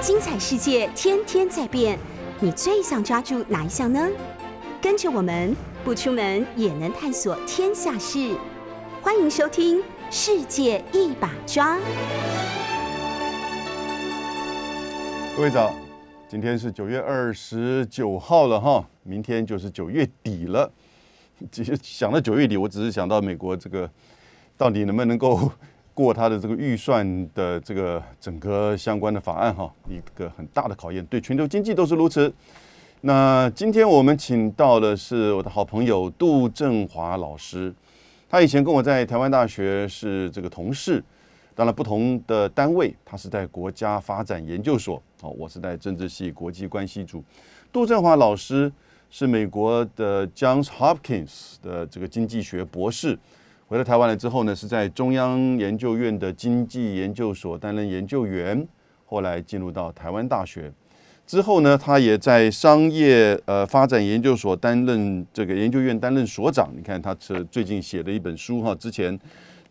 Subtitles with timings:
[0.00, 1.98] 精彩世界天天在变，
[2.38, 4.08] 你最想抓住哪一项呢？
[4.80, 8.36] 跟着我们不出门也能探索天下事，
[9.02, 11.76] 欢迎收听《世界一把抓》。
[15.36, 15.74] 各位早，
[16.28, 20.70] 今天是九月二十九号了哈，明天就是九月底了。
[21.50, 23.90] 其实想到九月底，我只是想到美国这个
[24.56, 25.50] 到底能不能够
[25.98, 32.32] 过他的这个预算的这个整个相关的法案哈，一个很大的考验，对全球经济都是如此。
[33.00, 37.74] 那今天我们请到的是我的好朋友杜振华老师，
[38.28, 41.02] 他以前跟我在台湾大学是这个同事，
[41.56, 47.24] 当然不同的单位，他是在国家发展研究所，哦，我是在政治系国际关系组。
[47.72, 48.70] 杜振华老师
[49.10, 53.18] 是美国的 Johns Hopkins 的这个经济学博士，
[53.68, 58.66] 回到台湾来之后呢，是在中央研究院的经济研究所担任研究员，
[59.04, 60.72] 后来进入到台湾大学。
[61.26, 66.72] 之后呢，他也在商业呃发展研究所担任这个研究院担任所长。
[66.74, 69.20] 你看，他是最近写的一本书哈，之前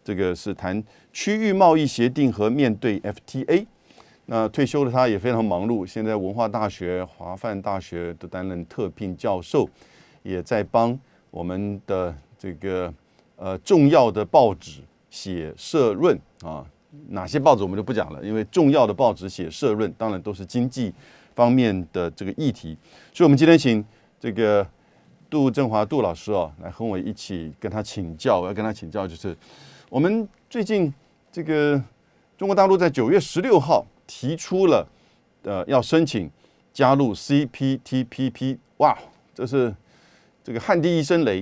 [0.04, 3.66] 这个是谈区域贸易协定和面对 FTA。
[4.28, 9.68] 那退休的他也非常忙碌，现在文化大学、华范大学都担任特聘教授，
[10.22, 10.96] 也在帮
[11.32, 12.94] 我们的这个
[13.38, 16.66] 呃重要的报纸写社论啊。
[17.10, 20.94] 哪些报纸我们就不讲了，因为重要的报纸写社论，当然都是经济。
[21.38, 22.76] 方面的这个议题，
[23.14, 23.86] 所以我们今天请
[24.20, 24.68] 这个
[25.30, 28.40] 杜振华杜老师哦，来和我一起跟他请教。
[28.40, 29.38] 我要跟他请教，就是
[29.88, 30.92] 我们最近
[31.32, 31.80] 这个
[32.40, 34.84] 中国大陆在九月十六号提出了
[35.44, 36.28] 呃要申请
[36.74, 38.98] 加入 CPTPP，哇，
[39.36, 39.72] 这是
[40.44, 41.42] 这个汗滴一声雷。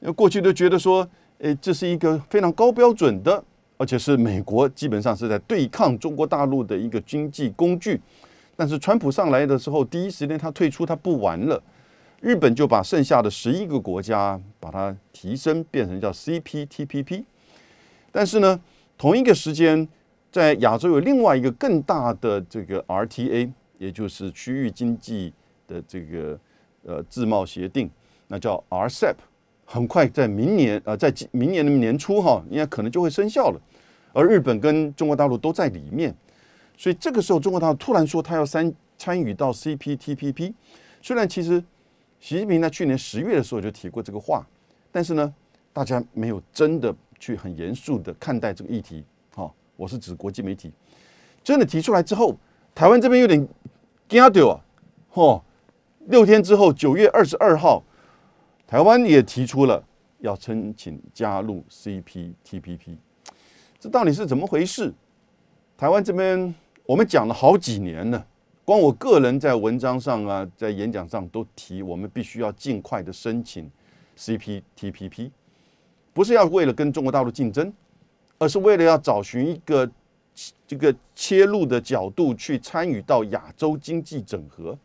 [0.00, 3.42] 因为过去都觉得说，诶，这是一个非常高标准的，
[3.76, 8.00] 而且是美国基本上是在对抗中国大陆的一个经济工具。
[8.56, 11.62] 但是川普上来的时候，第一时间他退出，他不玩了。
[12.20, 17.24] 日本就把剩下的十一个国家把它提升，变成叫 CPTPP。
[18.10, 18.58] 但是呢，
[18.96, 19.86] 同一个时间，
[20.32, 25.34] 在亚洲有另外一个更大的这个 RTA，也就是区域经济
[25.68, 26.40] 的这个
[26.86, 27.90] 呃自贸协定，
[28.28, 29.16] 那叫 RCEP，
[29.66, 33.60] 很快在明年呃在明年的年初哈，应该可能就会生效了。
[34.14, 36.16] 而日本跟中国大陆都在里面。
[36.78, 40.52] 所以这个时候，中国大陆突然说他要参参与到 CPTPP，
[41.00, 41.58] 虽然其实
[42.20, 44.46] 习近平在去年十月的时候就提过这个话，
[44.92, 45.34] 但是呢，
[45.72, 49.02] 大家没有真的去很严肃的看待这个议题。
[49.34, 50.70] 哈，我是指国际媒体
[51.42, 52.36] 真的提出来之后，
[52.74, 53.48] 台湾这边有点
[54.06, 54.60] 惊掉啊！
[55.14, 55.40] 嚯，
[56.08, 57.82] 六天之后，九月二十二号，
[58.66, 59.82] 台湾也提出了
[60.18, 62.96] 要申请加入 CPTPP，
[63.78, 64.92] 这到底是怎么回事？
[65.76, 66.54] 台湾这边。
[66.84, 68.26] 我们讲了好几年了，
[68.64, 73.68] 光我个人在文章上啊，在演讲上都提，我们必须要尽快的申请
[74.16, 75.32] CPTPP，
[76.12, 77.72] 不是要为了跟中国大陆竞争，
[78.38, 79.90] 而是为了要找寻一个
[80.64, 84.78] 这个切入的角度去参与到亚洲经济整合。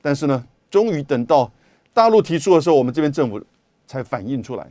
[0.00, 1.52] 但是呢，终于等到
[1.94, 3.40] 大陆提出的时候，我们这边政府
[3.86, 4.70] 才反映出来。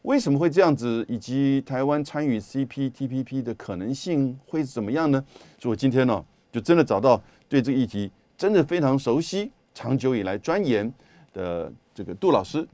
[0.00, 1.04] 为什么会这样子？
[1.08, 5.22] 以及台湾参与 CPTPP 的可能性会怎么样呢？
[5.60, 10.90] 所以我今天呢，就真的找到对这个议题真的非常熟悉、长久以来钻研
[11.34, 12.66] 的这个杜老师，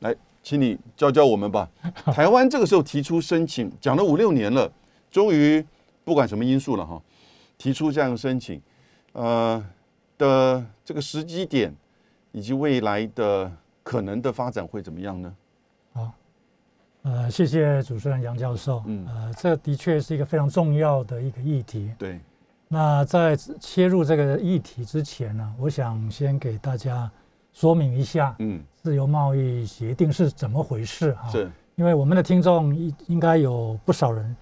[0.00, 1.70] 来，请你教教我们吧。
[2.12, 4.70] 台湾这个时候提出申请，讲了五六年了，
[5.10, 5.64] 终于
[6.04, 7.00] 不管什么因素了哈，
[7.56, 8.60] 提出这样的申请，
[9.12, 9.64] 呃
[10.18, 11.74] 的这个时机点
[12.36, 13.50] 以及未来的
[13.82, 15.34] 可能的发展会怎么样呢？
[15.94, 16.12] 好
[17.00, 18.82] 呃，谢谢主持人杨教授。
[18.84, 21.90] 嗯，呃，这的确是一个非常重要的一个议题。
[21.96, 22.20] 对。
[22.68, 27.10] 那在切入这个议题之前呢，我想先给大家
[27.54, 31.30] 说明一下，嗯，自由贸易协定是怎么回事哈？
[31.30, 31.50] 是。
[31.76, 34.36] 因为我们的听众应应该有不少人，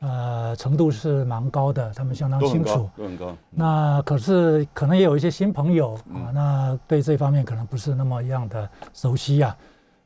[0.00, 2.88] 呃，程度是蛮高的，他们相当清楚。
[2.96, 3.36] 都很高。
[3.50, 9.56] 那可是可能也有一些新朋友啊，那对这方面可能不是那么样的熟悉呀。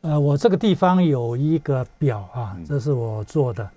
[0.00, 3.68] 呃，我这个地方有一个表啊，这是我做的。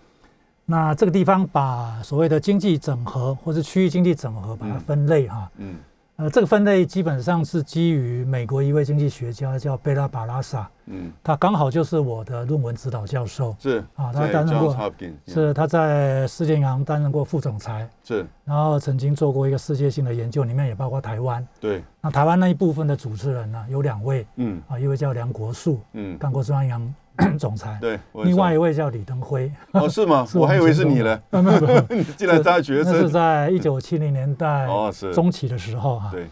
[0.66, 5.52] 那这个地方把所谓的经济整合或者区域经济整合把它分类哈。
[5.58, 5.76] 嗯。
[6.18, 14.94] 呃，这个分类基本上是基于美国一位经济学家叫贝拉巴拉萨，嗯，他刚好就是我的论文指导教授，是啊，他担任过，
[15.28, 26.96] 是他在世界银行担任过副总裁，是，然后曾经做过一个世界性的研究，里面也包括台湾，对，那台湾那一部分的主持人呢有两位，嗯，啊，一位叫梁国树，嗯，干过中央银行
[27.40, 30.26] 总裁，对，另外一位叫李登辉，哦是吗？
[30.30, 36.10] 是我还以为是你呢，总统，没有没有， 你竟然当学那是，在一九七零年代 哦是中期的时候哈。
[36.12, 36.28] 对，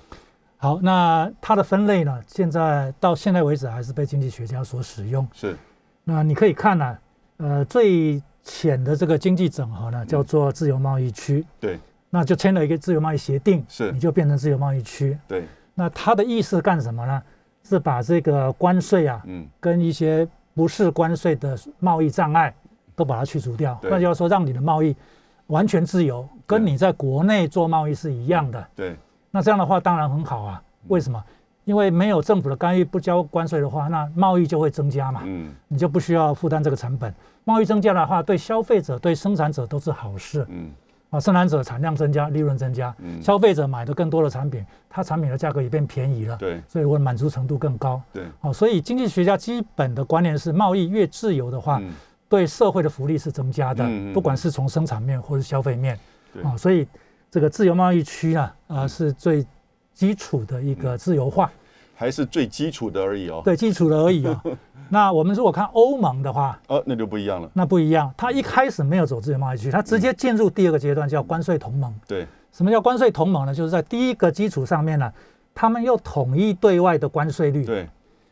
[0.57, 5.27] 好，那它的分类呢，现在到现在为止还是被经济学家所使用。
[5.33, 5.55] 是
[6.03, 6.97] 那你可以看呢、
[7.37, 11.79] 呃，最浅的这个经济整合呢，叫做自由贸易区，对
[12.09, 15.17] 那就签了一个自由贸易协定，是你就变成自由贸易区。
[15.27, 17.21] 对，那它的意思干什么呢？
[17.65, 22.53] 是把这个关税啊，嗯跟一些不是关税的贸易障碍
[22.95, 23.89] 都把它去除掉，对。
[23.89, 24.95] 那就要说让你的贸易
[25.47, 28.67] 完全自由，跟你在国内做贸易是一样的。
[28.75, 28.95] 对。
[29.31, 31.23] 那这样的话当然很好啊，为什么？
[31.65, 35.53] 因为没有政府的干预，不交关税的话，那贸易就会增加嘛，嗯。
[35.67, 37.13] 你就不需要负担这个成本。
[37.45, 40.45] 贸易增加的话，对消费者、对生产者都是好事。
[40.49, 40.69] 嗯
[41.13, 41.19] 啊。
[41.19, 43.21] 生产者产量增加，利润增加，嗯。
[43.21, 46.61] 消费者买的更多的产品，它产品的价格也变便宜了，对。
[46.67, 48.01] 所以我的满足程度更高。
[48.11, 51.91] 对，哦，所以经济学家基本的观念是，贸易越自由的话，嗯。
[52.27, 55.97] 对社会的福利是增加的，不管是从生产面或是消费面。
[56.33, 56.41] 对。
[56.41, 56.87] 啊、所以
[57.29, 59.45] 这个自由贸易区啊，啊、是最
[59.93, 61.51] 基础的一个自由化，
[61.95, 64.41] 还是最基础的而已哦，对基础的而已哦、
[64.89, 71.93] 那我们如果看欧盟的话，呃，那就不一样了，那不一样，它一开始没有走自由贸易区，它直接进入第二个阶段，叫关税同盟。
[72.07, 72.27] 对。
[72.51, 73.53] 什么叫关税同盟呢？
[73.55, 75.11] 就是在第一个基础上面呢，
[75.55, 77.65] 他们又统一对外的关税率。
[77.65, 77.89] 对。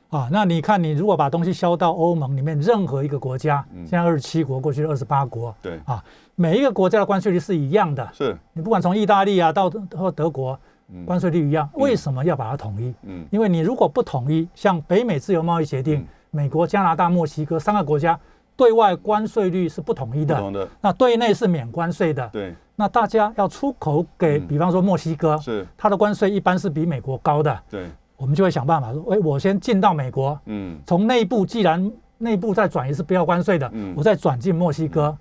[0.10, 3.88] 啊，那你看，你如果把东西销到欧盟里面任何一个国家，嗯。
[3.88, 5.80] 现在二十七国，过去二十八国，对。
[5.86, 6.04] 啊，
[6.36, 8.08] 每一个国家的关税率是一样的。
[8.14, 9.68] 是，你不管从意大利啊到
[9.98, 10.60] 或德国，嗯
[11.06, 11.70] 关税率一样。
[11.74, 12.94] 为什么要把它统一？
[13.04, 13.26] 嗯。
[13.32, 18.20] 因为你如果不统一，像北美自由贸易协定嗯，美国、加拿大、墨西哥三个国家
[18.56, 22.30] 对外关税率是不统一的，那对内是免关税的。
[22.32, 22.54] 对。
[22.76, 24.48] 那大家要出口给，嗯。
[24.48, 27.86] 比方说墨西哥，是，它的关税一般是比美国高的，对。
[28.18, 30.80] 我们就会想办法说，哎，我先进到美国，嗯。
[30.86, 33.94] 从内部既然内部再转移是不要关税的，嗯。
[33.98, 35.18] 我再转进墨西哥，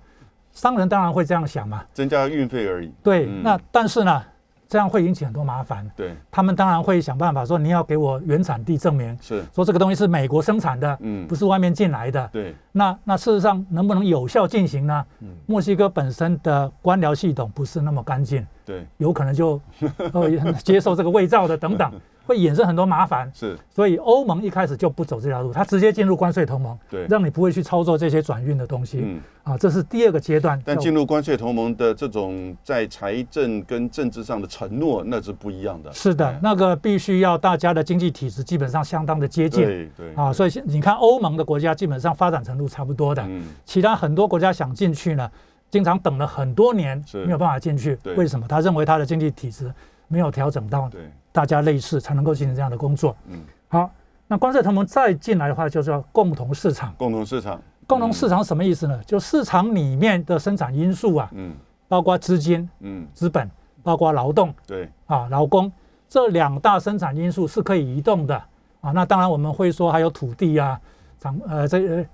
[0.51, 1.83] 商人当然会这样想嘛。
[1.93, 3.41] 增加运费而已，对，嗯。
[3.41, 4.23] 那但是呢，
[4.71, 5.85] 这样会引起很多麻烦。
[5.97, 6.15] 对。
[6.31, 11.27] 他们当然会想办法说，你要给我原产地证明，是，说这个东西是美国生产的，嗯。
[11.27, 12.29] 不是外面进来的。
[12.31, 12.55] 对。
[12.71, 15.05] 那那事实上能不能有效进行呢？
[15.19, 15.27] 嗯。
[15.45, 18.87] 墨西哥本身的官僚系统不是那么干净，对。
[18.95, 19.59] 有可能就
[20.13, 21.91] 呃接受这个伪造的等等，
[22.25, 23.31] 会衍生很多麻烦。
[23.33, 28.99] 是，所以欧盟一开始就不走这条路，它直接进入关税同盟，对让你不会去操作这些转运的东西。
[29.03, 29.19] 嗯。
[29.43, 30.61] 啊，这是第二个阶段。
[30.63, 35.91] 但进入关税同盟的这种在财政跟政治上的承诺，那是不一样的。
[35.91, 45.27] 是的哎，那个必须要大家的经济体制基本上相当的接近对对啊，所以现你看欧盟的国家基本上发展程度差不多的，嗯其他很多国家想进去呢，
[45.71, 48.13] 经常等了很多年是没有办法进去对。
[48.13, 48.45] 为什么？
[48.47, 49.73] 他认为他的经济体制
[50.07, 51.01] 没有调整到对
[51.31, 53.15] 大家类似，才能够进行这样的工作。
[53.27, 53.89] 嗯，好，
[54.27, 56.93] 那关税同盟再进来的话，就叫共同市场。
[56.97, 59.01] 共同市场，共同市场什么意思呢？
[59.05, 61.53] 就市场里面的生产因素啊，嗯
[61.87, 63.49] 包括资金、嗯资本，
[63.83, 65.71] 包括劳动对啊、劳工
[66.07, 68.35] 这两大生产因素是可以移动的
[68.79, 68.91] 啊。
[68.91, 70.79] 那当然我们会说还有土地啊、
[71.19, 72.05] 长呃这呃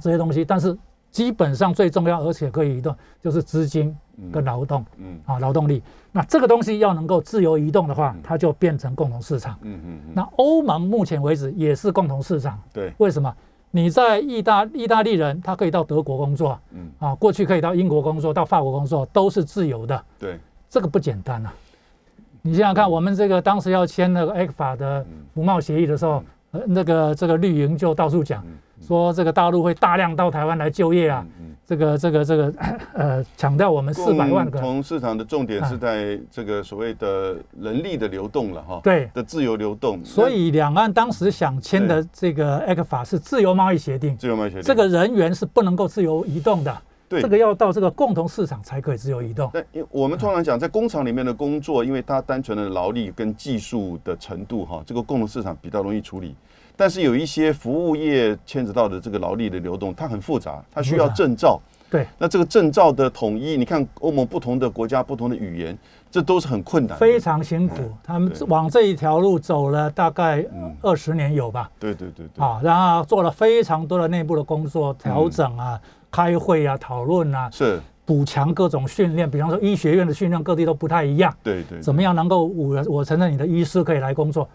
[0.00, 0.76] 这些东西，但是
[1.10, 3.96] 基本上最重要而且可以移动就是资金
[4.32, 5.18] 跟劳动嗯。
[5.26, 5.82] 啊劳动力。
[6.12, 9.58] 那这个东西要能够自由移动的话嗯，它就变成共同市场。
[9.62, 12.92] 嗯嗯嗯，那欧盟目前为止也是共同市场，对。
[12.98, 13.34] 为什么？
[13.70, 16.90] 你在意大意大利人，他可以到德国工作嗯。
[16.98, 20.38] 啊，过去可以到英国工作，到法国工作，都是自由的，对。
[20.68, 21.52] 这个不简单啊！
[22.42, 25.06] 你想想看，我们这个当时要签那个 e c f a 的嗯。
[25.34, 26.22] 服贸协议的时候，
[26.52, 28.52] 呃，那个这个绿营就到处讲嗯
[28.86, 32.52] 说，这个大陆会大量到台湾来就业啊，嗯这个这个这个
[32.92, 34.60] 呃，强调我们四百万共个。
[34.60, 44.62] 同市场的重点是啊在这个所谓的人力的流动了哈，对，的自由流动，所以两岸当时想签的这个 e c f a 是自由贸易协定，自由贸易协定。
[44.62, 46.76] 这个人员是不能够自由移动的，
[47.08, 47.22] 对。
[47.22, 49.48] 这个要到这个共同市场才可以自由移动。
[49.54, 56.34] 但因为我们通常讲，在工厂里面的工作，因为它单纯的劳力跟技术的程度哈，这个共同市场比较容易处理。
[56.76, 61.60] 但是有一些服务业牵扯到的这个劳力的流动，它很复杂，它需要证照。
[61.90, 65.78] 对，那这个证照的统一，你看欧盟不同的国家不同的语言，
[66.10, 66.98] 这都是很困难。
[66.98, 70.74] 非常辛苦，他们往这一条路走了大概嗯。
[70.82, 84.48] 二十年有吧，对对对对，啊，然后做了非常多的内部的工作，调整啊、开会啊、讨论啊，是，补强各种训练，比方说医学院的训练各地都不太一样，对对，怎么样能够我我承认你的医师可以来工作，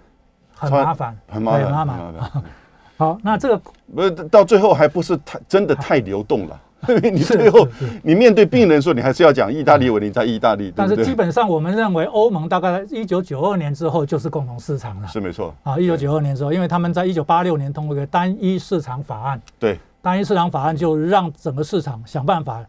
[0.60, 2.44] 很麻烦，很麻烦，很麻烦。
[2.98, 3.62] 好，那这个
[3.96, 7.66] 不是到最后还不是太真的太流动了， 因为你最后
[8.04, 10.86] 你面对病人说，你还是要讲意大利文，你在意大利，但？
[10.86, 15.08] 是基本上我们认为欧盟大概一九九二年之后就是共同市场了。
[15.08, 22.62] 是没错，啊，一九九二年之后，因为他们在一九八六年通过一个单一市场法案，对，单一市场法案就让整个市场想办法，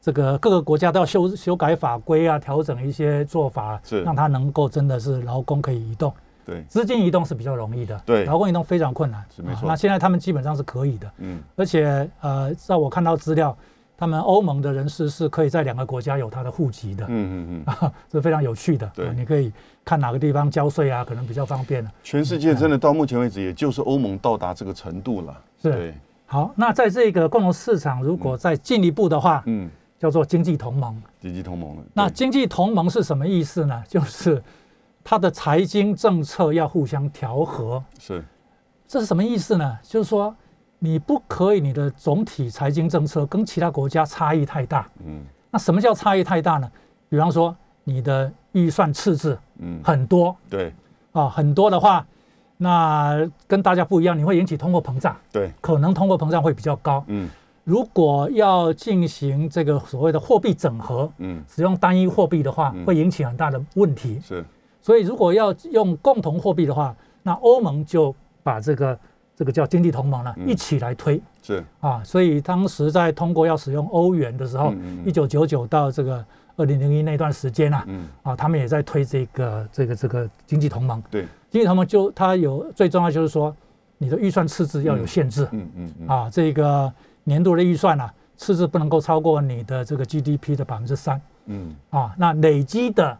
[0.00, 4.02] 这个各个国家都要修修改法规啊，调整一些做法，是。
[4.02, 6.12] 让它能够真的是劳工可以移动，
[6.48, 8.24] 对，资金移动是比较容易的，对。
[8.24, 9.60] 劳工移动非常困难，是没错。
[9.60, 13.54] 啊那现在他们基本上是可以的，嗯，而且呃，在我看到资料，
[13.98, 18.90] 他们欧盟的人士是可以在两个国家有他的户籍的，嗯嗯嗯，啊， 这非常有趣的。
[18.94, 19.08] 对。
[19.08, 19.52] 啊你可以
[19.84, 21.90] 看哪个地方交税啊，可能比较方便的。
[22.02, 25.38] 全世界真的到目前为止，也就是欧盟到达这个程度了。
[25.60, 25.70] 是。
[25.70, 31.02] 对，好，那在这个共同市场，如果再进一步的话，嗯，叫做经济同盟。
[31.20, 33.82] 经济同盟那经济同盟是什么意思呢？
[33.88, 34.42] 就是
[35.10, 37.82] 它的财经政策要互相调和。
[37.98, 38.22] 是，
[38.86, 39.78] 这是什么意思呢？
[39.82, 40.36] 就是说，
[40.78, 44.86] 你不可以你的总体财经政策跟其他国家差异太大。
[45.02, 46.70] 嗯那什么叫差异太大呢？
[47.08, 50.74] 比方说，你的预算赤字嗯，很多对
[51.12, 52.06] 啊，很多的话，
[52.58, 57.02] 那跟大家不一样，你会引起通货膨胀，对，可能通货膨胀会比较高。
[57.06, 57.30] 嗯
[57.64, 64.20] 如果要进行这个所谓的货币整合，嗯使用单一货币的话嗯，会引起很大的问题。
[64.22, 64.44] 是，
[64.80, 68.98] 所以，如果要用共同货币的话，那欧盟就把这个
[69.36, 70.48] 这个叫经济同盟呢嗯。
[70.48, 71.20] 一起来推。
[71.42, 72.02] 是，啊。
[72.02, 74.72] 所以当时在通过要使用欧元的时候
[75.04, 76.24] 一九九九到这个
[76.56, 78.08] 二零零一那段时间啊，嗯。
[78.22, 81.02] 啊，他们也在推这个这个这个经济同盟。
[81.10, 83.54] 对，经济同盟就它有最重要就是说，
[83.98, 85.46] 你的预算赤字要有限制。
[85.52, 86.90] 嗯嗯嗯，啊，这个
[87.24, 91.20] 年度的预算啊，赤字不能够超过你的这个 GDP 的百分之三。
[91.46, 91.74] 嗯。
[91.90, 93.18] 啊，那累积的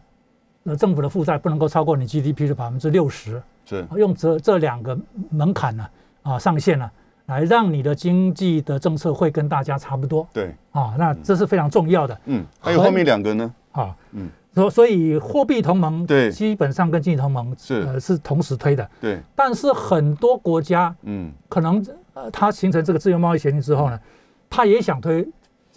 [0.63, 4.97] 呃政府的负债不能够超过你 GDP 的百分之六十，是，用这这两个
[5.29, 5.87] 门槛呢
[6.23, 6.89] 啊上限呢、
[7.27, 10.27] 来让你的经济的政策会跟大家差不多。
[10.33, 12.19] 对，啊，那这是非常重要的。
[12.25, 13.53] 嗯，还有后面两个呢？
[13.71, 13.95] 啊。
[14.11, 16.31] 嗯，所所以货币同盟对。
[16.31, 17.81] 基本上跟经济同盟是。
[17.81, 21.31] 呃是同时推的，对，但是很多国家嗯。
[21.47, 23.99] 可能呃它形成这个自由贸易协定之后呢，
[24.49, 25.25] 它也想推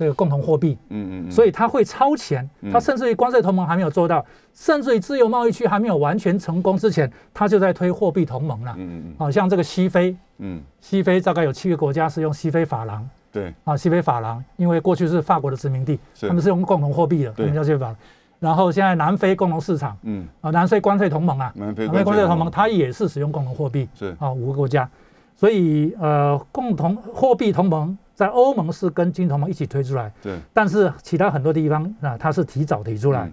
[0.02, 8.74] 这个共同货币，嗯嗯，所以它会超前嗯，它甚至于关税同盟还没有做到，甚至于自由贸易区还没有完全成功之前，它就在推货币同盟了。
[8.76, 13.08] 嗯嗯好像这个西非，嗯，西非大概有七个国家是用西非法郎。
[13.30, 16.26] 对，啊，西非法郎，因为过去是法国的殖民地，是。
[16.26, 17.96] 他们是用共同货币的，他们叫西非法郎。
[18.40, 24.88] 然后现在南非共同市场嗯，啊，南非关税同盟啊，南非关税同盟，它它也是使用共同货币是，啊，五个国家，
[25.36, 33.32] 所以呃，共同货币同盟在欧盟是跟金同盟一起推出来，对，但是其他很多地方啊，它是提早提出来，嗯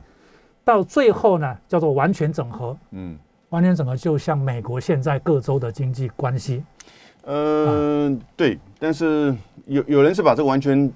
[0.63, 2.77] 到最后呢，叫做完全整合。
[2.91, 3.17] 嗯。
[3.49, 6.63] 完全整合就像美国现在各州的经济关系，
[7.25, 10.87] 嗯，对，但是有有人是把这个完全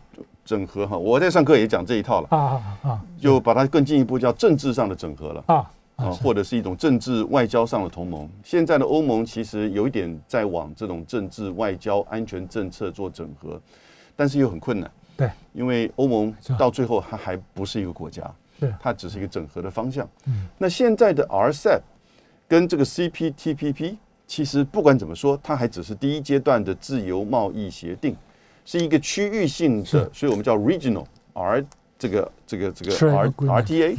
[0.45, 8.29] 整合哈，我在上课也讲这一套了，啊啊啊就把它更进一步叫政治上的整合了啊啊，或者是一种政治外交上的同盟。
[8.43, 13.59] 现在的欧盟其实有一点在往这种政治外交安全政策做整合，
[14.15, 14.89] 但是又很困难。
[15.15, 18.23] 对，因为欧盟到最后它还不是一个国家，
[18.59, 18.73] 是。
[18.79, 20.09] 它只是一个整合的方向。
[20.25, 20.47] 嗯。
[20.57, 21.81] 那现在的 RCEP
[22.47, 28.15] 跟这个 CPTPP，其实不管怎么说，它还只是第一阶段的自由贸易协定，
[28.65, 31.63] 是一个区域性的，所以我们叫 regional R
[31.99, 33.97] 这个这个这个 Trade R agreement RTA，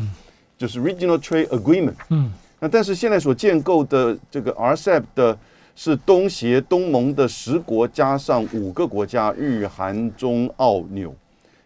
[0.58, 1.94] 就是 Regional Trade Agreement。
[2.08, 2.32] 嗯。
[2.58, 5.38] 那但是现在所建构的这个 RCEP 的
[5.76, 11.14] 是东协、东盟的十国加上五个国家，日、韩、中、澳、纽。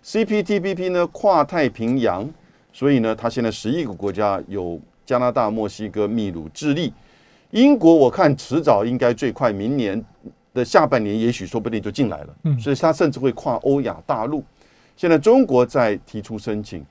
[0.05, 2.29] CPTPP 呢跨太平洋，
[2.73, 6.93] 所以呢，它现在十一个国家有加拿大、墨西哥、秘鲁、智利、
[7.51, 10.03] 英国，我看迟早应该最快明年
[10.55, 12.37] 的下半年，也许说不定就进来了。
[12.45, 14.43] 嗯所以它甚至会跨欧亚大陆。
[14.97, 16.85] 现在中国在提出申请，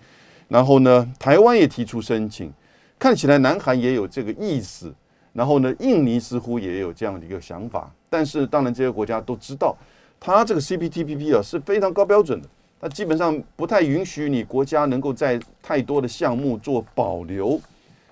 [0.48, 2.54] 然后呢，台湾也提出申请，
[3.00, 4.94] 看起来南韩也有这个意思，
[5.38, 7.94] 然后呢，印尼似乎也有这样的一个想法。
[8.10, 9.78] 但是当然，这些国家都知道，
[10.20, 12.50] 它这个 CPTPP 啊是非常高标准的，
[12.82, 17.62] 它基本上不太允许你国家能够在太多的项目做保留，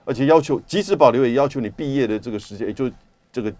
[0.04, 2.92] 而且要求即使保留，也要求你毕业的这个时间，也就
[3.32, 3.54] 这个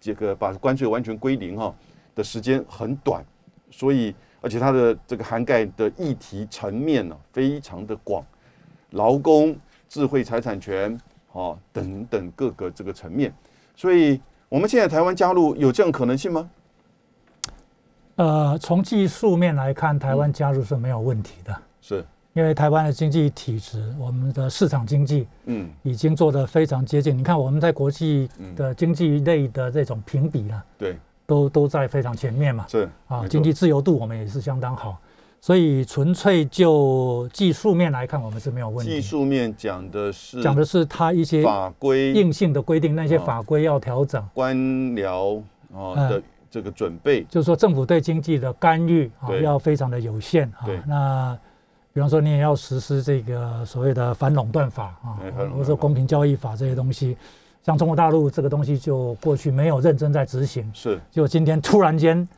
[0.00, 1.72] 这个把关税完全归零哈
[2.16, 3.24] 的时间很短，
[3.70, 8.26] 所以而且它的这个涵盖的议题层面呢、非常的广，
[8.90, 9.56] 劳工、
[9.88, 11.00] 智慧财产权
[11.32, 13.32] 啊等等各个这个层面，
[13.76, 16.50] 所以我们现在台湾加入有这样可能性吗？
[18.16, 25.70] 呃，从技术面来看，台湾加入是没有问题的，是，因为台湾的经济体制，我们的市场经济嗯。
[25.82, 27.16] 已经做得非常接近。
[27.16, 32.66] 你看我们在国际的经济类的这种评比啊，对，都都在非常前面嘛。
[32.68, 35.00] 是啊，经济自由度我们也是相当好，
[35.40, 38.92] 所以纯粹就技术面来看，我们是没有问题。
[38.92, 43.24] 技术面讲的是讲的是它一些法规硬性的规定，那些啊。
[43.24, 44.22] 法规要调整。
[44.34, 45.38] 官僚
[45.72, 46.10] 啊嗯。
[46.10, 50.66] 的这个准备，就是说政府对经济的干预啊要非常的有限啊。
[50.84, 51.38] 那
[51.92, 55.14] 比方说你也要实施这个所谓的反垄断法啊
[55.52, 57.16] 或者说公平交易法这些东西，
[57.64, 61.00] 像中国大陆这个东西就过去没有认真在执行，是。
[61.08, 62.28] 就今天突然间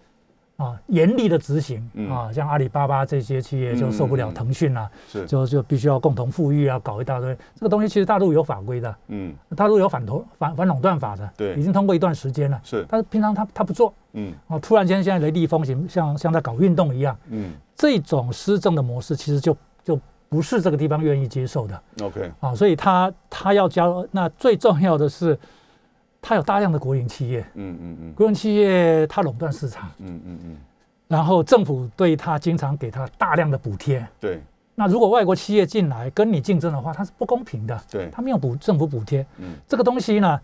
[0.57, 2.11] 啊严厉的执行嗯。
[2.11, 4.91] 啊，像阿里巴巴这些企业就受不了腾讯啊，
[5.27, 7.37] 就就必须要共同富裕啊，搞一大堆。
[7.55, 9.35] 这个东西其实大陆有法规的，嗯。
[9.57, 11.55] 大陆有反投反反垄断法的，对。
[11.55, 12.61] 已经通过一段时间了。
[12.63, 14.33] 是，但是平常他他不做，嗯。
[14.49, 17.53] 哦，突然间现在雷厉风行，像像在搞运动一样，嗯。
[17.75, 25.37] 这种施政的模式其实就就不是这个地方愿意接受的，OK，啊，所以他他要交，那最重要的是，
[26.23, 28.13] 他有大量的国营企业，嗯嗯嗯。
[28.15, 30.57] 国营企业它垄断市场，嗯嗯嗯，
[31.09, 34.07] 然后政府对它经常给它大量的补贴。
[34.21, 34.41] 对。
[34.77, 39.27] 那如果外国企业进来跟你竞争的话，它是不公平的，对，它没有补政府补贴。
[39.39, 39.55] 嗯。
[39.67, 40.41] 这个东西呢，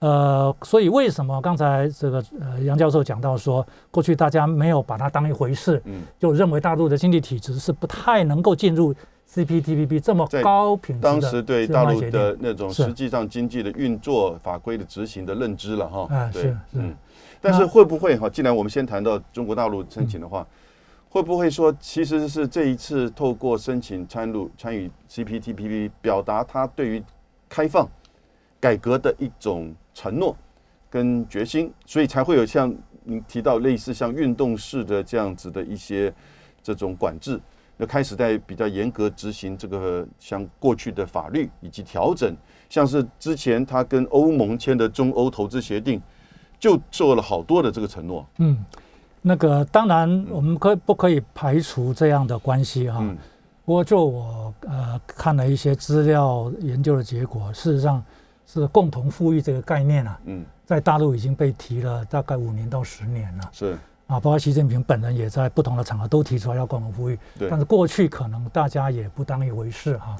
[0.00, 8.92] 呃，所以为什么刚才这个呃杨教授讲到说，过去大家没有把它当一回事，嗯，就认为大陆的经济体制是不太能够进入
[9.32, 16.94] CPTPP 这么高品质当时对大陆的那种实际上经济的运作法规的执行的认知了哈，对哎是是嗯，
[17.40, 18.28] 但是会不会哈？
[18.28, 20.44] 既然我们先谈到中国大陆申请的话，
[21.08, 27.02] 会不会说其实是这一次透过申请参入参与 CPTPP，表达他对于
[27.48, 27.88] 开放
[28.58, 30.36] 改革的一种承诺
[30.90, 36.12] 跟决心，所以才会有像您提到类似像运动式的这样子的一些
[36.60, 37.40] 这种管制。
[37.80, 42.36] 那开始在比较严格执行这个像过去的法律以及调整，
[42.68, 45.98] 像是之前他跟欧盟签的中欧投资协定，
[46.58, 48.26] 就做了好多的这个承诺。
[48.36, 48.62] 嗯，
[49.22, 52.98] 那个当然我们可不可以排除这样的关系哈？
[53.00, 53.16] 嗯
[53.64, 58.02] 不过就我呃看了一些资料研究的结果，事实上
[58.44, 63.78] 是共同富裕这个概念啊，嗯，在大陆已经被提了大概五年到十年了是
[64.10, 70.16] 啊，包括习近平本人也在不同的场合都提出来要共同富裕，对但是过去可能大家也不当一回事哈、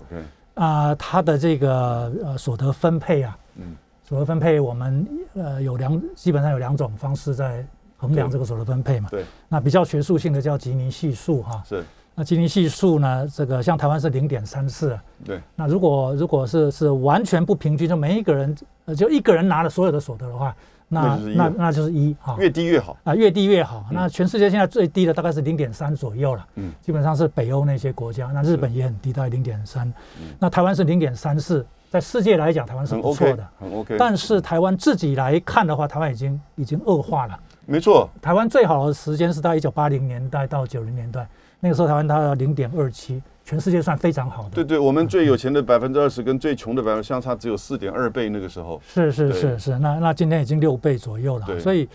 [0.55, 13.29] 啊，他的这个呃所得分配啊，嗯所得分配我们呃有两基本上有两种方式在衡量对这个所得分配嘛，对，那比较学术性的叫吉尼系数哈、是，那基尼系数呢？
[13.29, 20.55] 这个像台湾是零点三四，对，那如果如果是是完全不平均，就每一个人呃就一个人拿了所有的所得的话，
[20.93, 22.97] 那那就是一了那那就是一哈越低越好。
[23.05, 23.87] 啊越低越好。
[23.91, 29.89] 嗯那全世界现在最低的大概是零点三左右了，嗯基本上是北欧那些国家，那日本也很低，大概零点三
[30.21, 30.35] 嗯。
[30.39, 33.49] 那台湾是零点三四，在世界来讲，台湾是不错的。
[33.59, 37.39] 很 OK，但是台湾自己来看的话，台湾已经已经恶化了。
[37.67, 41.29] 没错，台湾最好的时间是在一九八零年代到九零年代，
[41.61, 44.51] 那个时候台湾它零点二七，全世界算非常好的。
[44.51, 51.57] 对对，我们最有钱的百分之二十跟最穷的百分相差只有四点二倍，那个时候，是是是是，那那今天已经六倍左右对。
[51.57, 51.89] 了，所以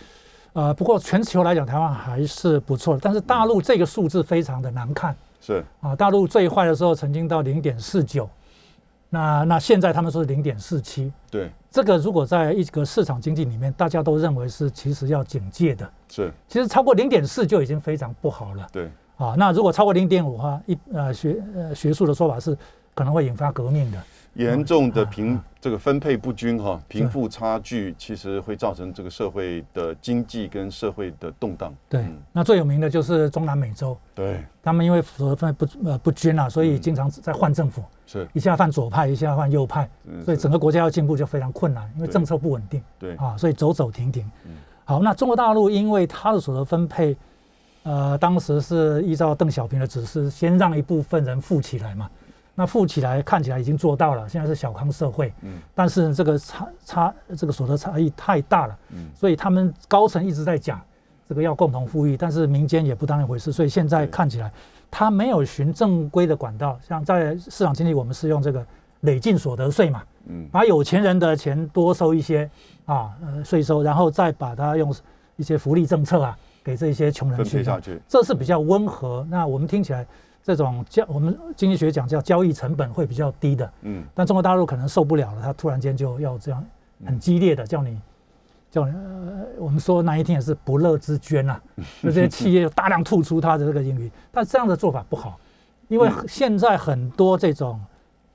[0.51, 5.15] 呃，不过全球来讲，台湾还是不错的，但是大陆这个数字非常的难看。
[5.39, 5.63] 是。
[5.79, 8.29] 啊，大陆最坏的时候曾经到零点四九，
[9.09, 18.67] 那那现在他们说是零点四七，对，这个如果在一个市场经济里面，大家都认为是其实要警戒的，是，其实超过零点四就已经非常不好了。
[18.73, 22.57] 对，啊，那如果超过零点五的话，一呃学呃学术的说法是
[22.93, 23.97] 可能会引发革命的。
[24.35, 25.43] 严重的啊贫啊。
[25.61, 31.73] 这个分配不均哈，贫富差距其实会造成这个社会的经济跟社会的动荡。
[31.89, 32.17] 对，嗯。
[32.31, 36.81] 那最有名的就是中南美洲，对，他们因为所得分配不呃不均啊，所以嗯。
[36.81, 39.89] 经常在换政府，是，一下换左派，一下换右派，
[40.23, 44.51] 所以整个国家要进步就非常困难，因为政策不稳定对，啊，所以走走停停嗯。
[44.83, 47.17] 好，那中国大陆因为它的所得分配，
[47.85, 52.09] 呃，当时是依照邓小平的指示，先让一部分人富起来嘛。
[52.55, 55.59] 那富起来看起来已经做到了，现在是小康社会，嗯。
[55.75, 59.07] 但是这个差差这个所得差异太大了，嗯。
[59.13, 60.81] 所以他们高层一直在讲
[61.29, 64.51] 这个要共同富裕，但是民间也不当一回事，所以现在看起来
[64.89, 68.65] 他没有循正规的管道，像在市场经济我们是用这个
[69.01, 70.47] 累进所得税嘛，嗯。
[70.51, 72.49] 把有钱人的钱多收一些
[72.85, 74.91] 啊呃税收，然后再把它用
[75.35, 79.25] 一些福利政策啊给这些穷人分去用，配下去，这是比较温和。
[79.29, 80.05] 那我们听起来
[80.43, 86.65] 这种交我们经济学讲叫交易成本会比较低的，嗯但中国大陆可能受不了了，他突然间就要这样
[87.05, 88.01] 很激烈的叫你。
[88.71, 91.57] 叫你呃，我们说那一天也是不乐之捐呐、
[92.03, 95.39] 就这些企业大量吐出它的这个盈余，但这样的做法不好，
[95.87, 97.79] 因为嗯现在很多这种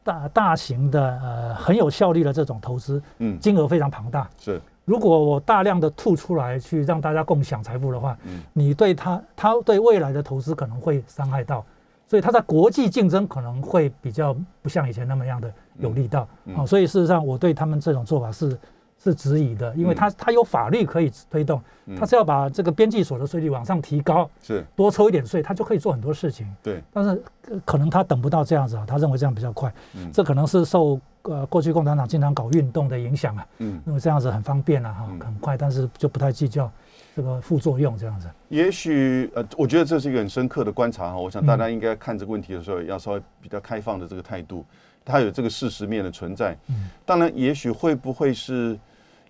[0.02, 4.30] 大大型的呃很有效率的这种投资，嗯金额非常庞大。
[4.38, 8.42] 是，如果我大量的吐出来去让大家共享财富的话，嗯。
[8.52, 11.64] 你对他他对未来的投资可能会伤害到，
[12.06, 16.26] 所以他在国际竞争可能会比较不像以前那么样的有力道。
[16.46, 16.56] 嗯。
[16.56, 18.58] 哦，所以事实上我对他们这种做法是
[19.02, 21.60] 是质疑的，因为它它有法律可以推动，
[21.98, 26.46] 它是要把这个边际所得税率往上提高，是多抽一点税，它就可以做很多事情。
[26.62, 27.10] 对，但是
[27.48, 36.70] 呃可能他等不到这样子啊，他认为这样比较快，嗯这可能是受呃过去共产党经常搞运动的影响啊，嗯，因为这样子很方便啊哈嗯，很快，但是就不太计较
[37.16, 38.28] 这个副作用这样子。
[38.50, 41.16] 也许呃，我觉得这是一个很深刻的观察哈。
[41.16, 44.64] 我想大家应该看这个问题的时候，要稍微比较开放的这个态度，
[45.04, 46.54] 它有这个事实面的存在。
[46.68, 48.78] 嗯当然，也许会不会是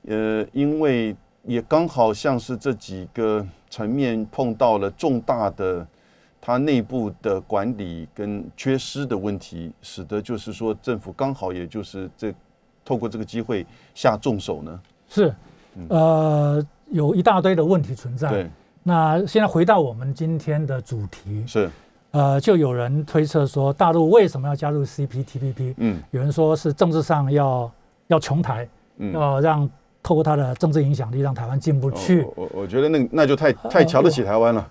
[0.07, 5.87] 呃，因为也刚好像是这几个层面碰到了重大的
[6.41, 12.35] 它内部的管理跟缺失的问题，使得就是说政府刚好也就是这
[12.85, 14.81] 透过这个机会下重手呢？
[15.09, 15.35] 是，
[15.89, 18.29] 呃，有一大堆的问题存在。
[18.29, 18.51] 嗯对，
[18.83, 21.71] 那现在回到我们今天的主题，是，
[22.13, 25.75] 呃，就有人推测说，大陆为什么要加入 CPTPP？
[25.77, 27.71] 嗯有人说是政治上要
[28.09, 29.13] 要穷台，嗯。
[29.13, 29.69] 要让
[30.03, 32.23] 透过他的政治影响力让台湾进不去。
[32.23, 34.69] 哦我我我觉得那那就太太瞧得起台湾了。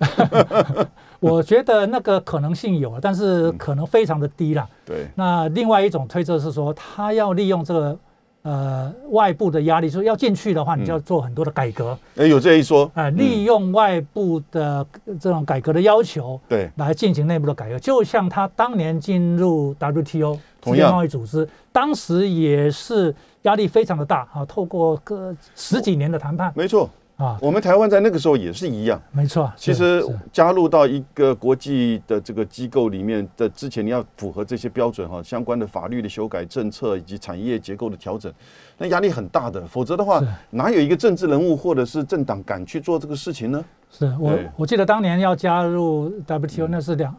[1.19, 4.67] 我 觉得那个可能性有，但是可能非常的低啦。
[4.85, 7.99] 对，那另外一种推测是说，他要利用这个
[8.41, 12.89] 呃外部的压力，说要进去的话，你就要做很多的改革，哎，有这一说。
[12.93, 14.85] 啊、利用外部的
[15.19, 26.89] 这种改革的要求对，来进行内部的改革，就像他当年进入 WTO 世界贸易组织，当时也是压力非常的大啊，透过个十几年的谈判没错。
[27.17, 28.97] 啊，我们台湾在那个时候也是一样。
[29.11, 38.31] 没错，其实加入到一个国际的这个机构里面的之前，你要符合这些标准哈，相关的法律的修改、政策以及产业结构的调整，
[38.77, 39.61] 那压力很大的。
[39.67, 43.65] 否则的话，哪有一个政治人物或者是政党敢去做这个事情呢？
[43.91, 47.13] 是我我记得当年要加入 WTO，、那是两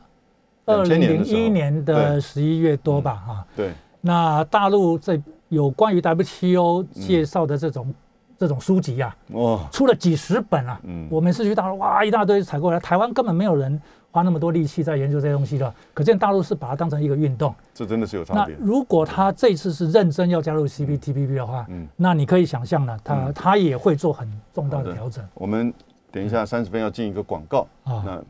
[0.65, 3.45] 二2000零零一年的十一月多吧啊。
[3.55, 7.93] 对，那大陆这有关于 WTO 介绍的这种、
[8.39, 10.81] 这种书籍啊，哦，出了几十本啊。
[10.85, 13.81] 嗯我每次去大陆，哇，一大堆采过来，台湾根本没有人
[14.13, 15.73] 花那么多力气在研究这些东西的。
[15.93, 17.55] 可见大陆是把它当成一个运动。
[17.75, 18.57] 这真的是有差别。
[18.59, 25.75] 那如果他这次是认真要加入 CPTPP 的话，嗯那你可以想象呢，他、嗯他也会做很重大的的调整我们
[26.13, 28.03] 等一下三十分要进一个广告，啊。
[28.07, 28.23] 那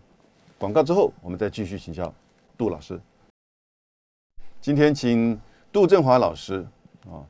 [0.59, 2.13] 广告之后，我们再继续请教
[2.57, 2.99] 杜老师。
[4.61, 5.39] 今天请
[5.73, 6.67] 杜振华老师
[7.07, 7.25] 啊，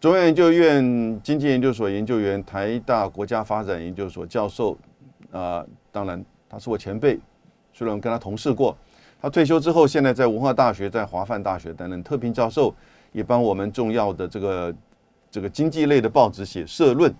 [0.00, 4.76] 中央研究院经济研究所研究员、台大国家发展研究所教授
[5.30, 7.18] 啊，当然他是我前辈，
[7.72, 8.76] 虽然我跟他同事过。
[9.20, 12.74] 他退休之后，现在在文化大学、在华范大学担任特聘教授，
[13.12, 14.74] 也帮我们重要的这个
[15.30, 17.10] 这个经济类的报纸写社论，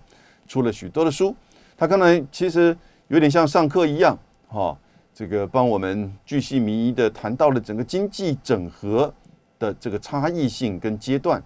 [0.47, 1.35] 出了许多的书。
[1.75, 2.77] 他刚才其实
[3.07, 4.15] 有点像上课一样，
[4.47, 4.77] 哈、
[5.15, 9.11] 这个帮我们巨细靡遗的谈到了整个经济整合
[9.57, 11.41] 的这个差异性跟阶段，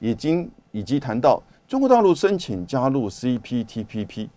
[0.00, 4.28] 已经以及谈到中国大陆申请加入 CPTPP。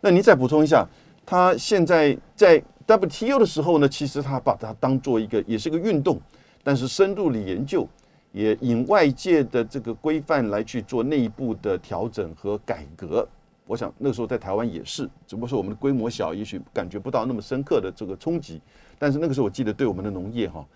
[0.00, 0.86] 那您再补充一下，
[1.26, 6.18] 他现在在 WTO 的时候呢，其实他把它当做一个也是个运动，
[6.64, 7.86] 但是深入的研究，
[8.32, 13.28] 也引外界的这个规范来去做内部的调整和改革。
[13.64, 18.60] 我想那个时候在台湾也是，只不过说我们的规模小，也许感觉不到那么深刻的这个冲击。
[18.98, 20.66] 但是那个时候我记得对我们的农业哈，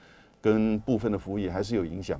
[0.40, 2.18] 跟部分的服务业还是有影响。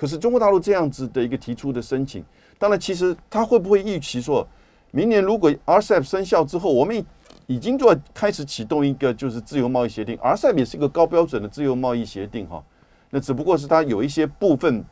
[0.00, 2.24] 可是中国大陆这样子的一个提出的申请，
[2.58, 4.48] 当然其实他会不会预期说，
[4.92, 7.04] 明年如果 RCEP 生效之后，我们
[7.46, 12.64] 已经就要开始启动一个就是自由贸易协定，RCEP 也是一个高标准的自由贸易协定哈。
[13.10, 14.82] 那只不过是它有一些部分，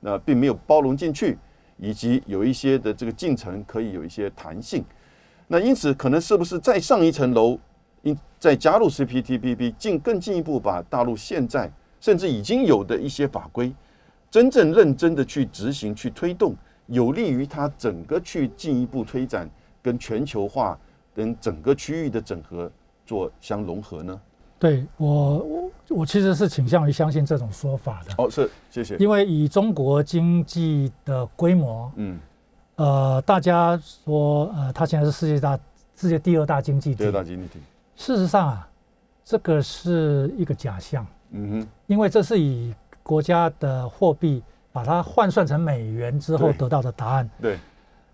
[0.00, 1.36] 呃，并没有包容进去，
[1.76, 4.82] 以及有一些的这个进程可以有一些弹性。
[5.46, 7.58] 那因此，可能是不是再上一层楼，
[8.00, 13.70] 应再加入 CPTPP，进更进一步把大陆现在甚至已经有的一些法规，
[14.34, 16.56] 真正认真的去执行、去推动，
[16.88, 19.48] 有利于它整个去进一步推展
[19.80, 20.76] 跟全球化、
[21.14, 22.68] 跟整个区域的整合
[23.06, 24.20] 做相融合呢？
[24.58, 28.96] 对我我我其实是倾向于相信这种说法的，哦，是，谢谢。
[28.96, 32.18] 因为以中国经济的规模，嗯，
[32.74, 35.56] 呃，大家说呃，它现在是世界大
[35.94, 37.60] 世界第二大经济体第二，大经济体。
[37.94, 38.68] 事实上啊，
[39.24, 47.30] 这个是一个假象，嗯哼，因为这是以国家的货币把它换算成美元之后得到的答案。
[47.40, 47.58] 对，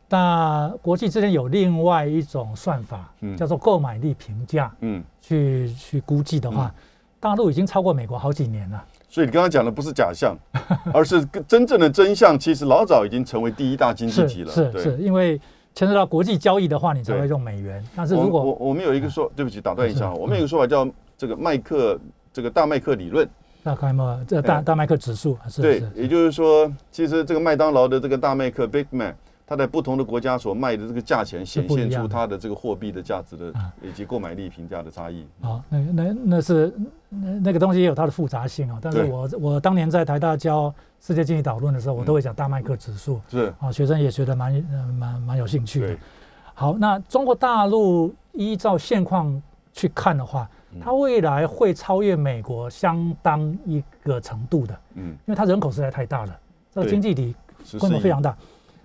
[0.08, 6.74] 那国际之间有另外一种算法，嗯叫做购买力评价，嗯，去去估计的话，
[7.18, 8.84] 大陆已经超过美国好几年了。
[9.08, 10.36] 所以你刚刚讲的不是假象，
[10.92, 14.52] 而是真正的真相，其实老早已经成为第一大经济是体了。
[14.52, 15.40] 对是是，因为
[15.74, 17.84] 牵涉到国际交易的话，你才对会用美元。
[17.94, 21.98] 但是我如果我我们有一个说，对不起，打断一下， 我们有一个说法叫这个麦克
[22.32, 23.28] 这个大麦克理论。
[23.62, 24.62] 大概嘛，这大哎。
[24.62, 29.14] 大麦克指数是对，也就是说，其实这个麦当劳的这个大麦克 Big Mac，
[29.46, 33.72] 它在不同的国家所卖的这个价钱，显现出它的这个货币的价值的啊。
[33.82, 35.26] 以及购买力评价的差异。
[35.40, 36.72] 啊，那那那是
[37.08, 38.78] 那那个东西也有它的复杂性啊。
[38.80, 45.96] 但是我我当年在台大教世界经济导论的时候，我都会讲大麦克指数是，啊，学生也觉得蛮呃蛮蛮有兴趣的。
[46.54, 49.42] 好，那中国大陆依照现况
[49.72, 56.38] 去看的话，嗯它未来会超越美国相当一个程度的，嗯，因为它人口实在太大了，
[56.70, 57.34] 这个经济体
[57.78, 58.36] 规模非常大，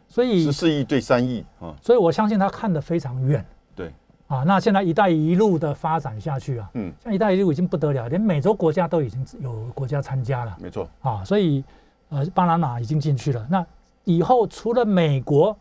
[0.07, 3.45] 所以十四亿对三亿啊，所以我相信他看得非常远
[3.75, 3.91] 对，
[4.27, 4.43] 啊。
[4.43, 11.63] 那现在“一带一路”的发展下去啊，嗯，像“一带一路”已经不得了，连美洲国家都已经有国家参加了没错，啊，所以
[12.09, 13.45] 呃，巴拿马已经进去了。
[13.49, 13.65] 那
[14.03, 15.55] 以后除了美国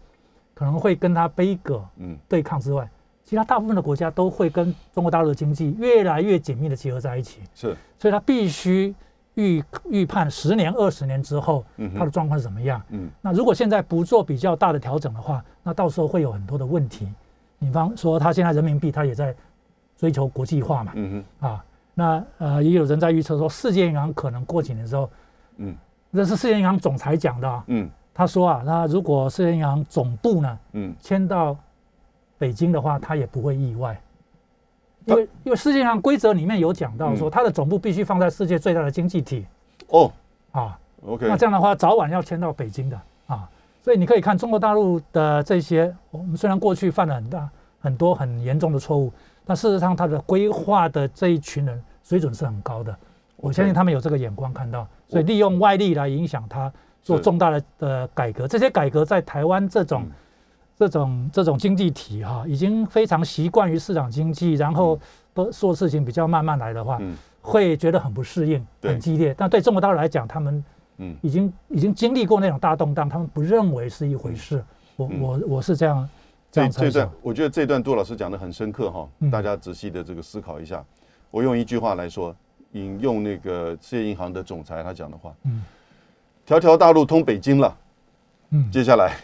[0.54, 2.88] 可能会跟他杯葛嗯，对抗之外，
[3.34, 8.94] 其他大部分的国家都会跟中国大陆的经济越来越紧密的结合在一起，是，所以他必须
[9.34, 12.80] 预预判十年、二十年之后嗯，它的状况是怎么样。
[12.90, 17.08] 嗯，那如果现在不做比较大的调整的话，那到时候会有很多的问题。
[17.58, 19.34] 比方说，它现在人民币它也在
[19.96, 25.10] 追求国际化嘛，嗯哼，啊，那呃也有人在预测说，世界银行可能过几年之后，
[25.56, 25.74] 嗯，
[26.12, 27.90] 这是世界银行总裁讲的、啊，嗯。
[28.16, 31.56] 他说啊，那如果世界银行总部呢嗯，迁到
[32.38, 34.00] 北京的话，他也不会意外。
[35.06, 37.30] 因为因为世界上规则里面有讲到说，嗯。
[37.30, 39.44] 它的总部必须放在世界最大的经济体。
[39.88, 40.10] 哦。
[40.52, 43.48] 啊，，OK，那这样的话，早晚要迁到北京的啊，
[43.82, 47.48] 所以你可以看中国大陆的这些，我们虽然过去犯了很大
[47.80, 49.12] 很多很严重的错误，
[49.44, 52.96] 但事实上他的规划的这一群人水准是很高的，
[53.36, 60.12] 我相信他们有这个眼光看到，所以利用外力来影响他做重大的的改革，这些改革在台湾这种、嗯
[60.76, 64.98] 这种这种经济体哈、已经非常习惯于市场经济，然后
[65.32, 67.16] 都做事情比较慢慢来的话，嗯。
[67.46, 69.34] 会觉得很不适应，很激烈。
[69.36, 70.64] 但对中国大陆来讲，他们
[70.96, 74.64] 嗯，已经已经经历过那种大动荡，他们不认为是一回事。
[74.96, 75.20] 我嗯。
[75.20, 76.08] 我我是这样
[76.50, 77.10] 这这样猜这段。
[77.20, 79.30] 我觉得这段杜老师讲的很深刻哈，嗯。
[79.30, 80.82] 大家仔细的这个思考一下。
[81.30, 82.34] 我用一句话来说，
[82.72, 85.62] 引用那个世界银行的总裁他讲的话，嗯。
[86.46, 87.76] 条条大路通北京了，
[88.54, 89.16] 嗯，接下来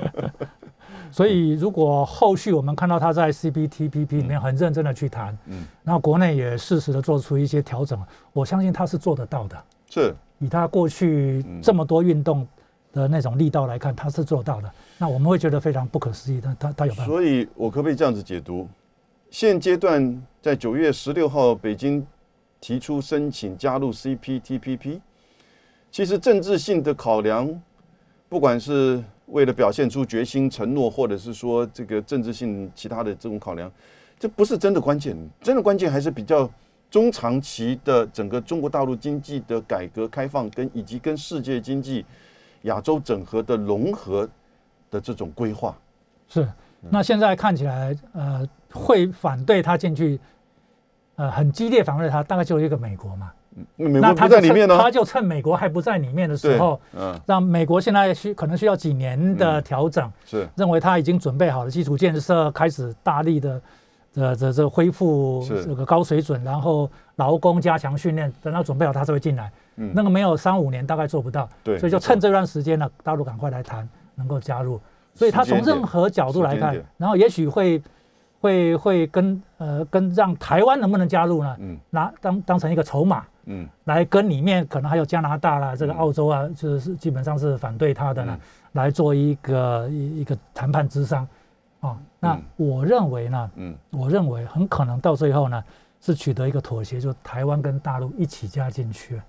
[1.10, 7.98] 所以如果后续我们看到他在 CPTPP 里面很认真的去谈，嗯，然后国内也适时的做出一些调整，
[8.32, 9.56] 我相信他是做得到的。
[9.88, 12.46] 是以他过去嗯这么多运动
[12.92, 14.70] 的那种力道来看，他是做到的。
[14.98, 17.12] 那我们会觉得非常不可思议，但他他有办法。
[17.12, 18.68] 所以，我可不可以这样子解读？
[19.30, 22.06] 现阶段在九月十六号，北京
[22.60, 25.00] 提出申请加入 CPTPP，
[25.90, 27.48] 其实政治性的考量，
[28.30, 33.70] 不管是为了表现出决心、承诺，或者是说这个政治性其他的这种考量，
[34.20, 35.16] 这不是真的关键。
[35.42, 36.48] 真的关键还是比较
[36.88, 42.06] 中长期的整个中国大陆经济的改革开放，跟以及跟世界经济、
[42.62, 44.28] 亚洲整合的融合
[44.92, 45.76] 的这种规划。
[46.28, 46.48] 是，
[46.88, 50.20] 那现在看起来，呃，会反对他进去，
[51.16, 53.32] 呃，很激烈反对他，大概就一个美国嘛。
[53.76, 63.60] 美国那他就趁不在里面呢、他就趁美国还不在里面的时候，，嗯，让美国现在需可能需要几年的嗯调整，是认为他已经准备好了基础建设，开始大力的。
[64.16, 69.52] 呃这这恢复是这个高水准，然后劳工加强训练，等到准备好他才会进来。
[69.76, 74.80] 嗯那个没有三五年大概做不到，对所以就趁这段时间呢，大陆赶快来谈，能够加入。
[75.14, 77.80] 所以他从任何角度来看然后也许会
[78.40, 81.56] 会会跟呃跟让台湾能不能加入呢？
[81.60, 88.40] 嗯拿当当成一个筹码，嗯来跟里面可能还有加拿大啦，这个嗯澳洲啊，就是基本上是反对他的呢，嗯。
[88.72, 91.26] 来做一个一一个谈判之商。
[91.80, 91.98] 啊。
[92.20, 92.42] 那嗯。
[92.56, 93.76] 我认为呢，嗯。
[93.90, 95.62] 我认为很可能到最后呢，
[96.00, 99.20] 是取得一个妥协，就台湾跟大陆一起加进去，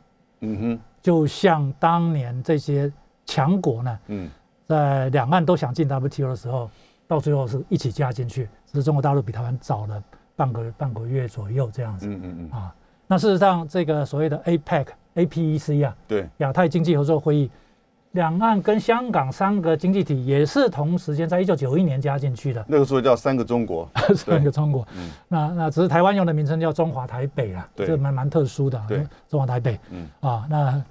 [0.42, 0.80] 嗯哼。
[1.02, 2.92] 就像当年这些
[3.26, 4.30] 强国呢，嗯。
[4.68, 6.70] 在两岸都想进 WTO 的时候，
[7.08, 10.02] 到最后是一起加进去，只是中国大陆比台湾早了
[10.36, 12.08] 半个半个月左右这样子。
[12.08, 12.76] 嗯嗯嗯，啊。
[13.12, 17.52] 那事实上，这个所谓的 APEC、APEC 啊，对，亚太经济合作会议，
[18.12, 24.88] 两岸跟香港三个经济体也是同时间在一九九一年加进去的，那个时候叫三个中国， 三个中国。
[24.96, 25.10] 嗯。
[25.28, 30.08] 那那只是台湾用的名称叫中华台北啦，对这蛮蛮特殊的啊，对中华台北嗯。
[30.22, 30.46] 啊。
[30.50, 30.84] 那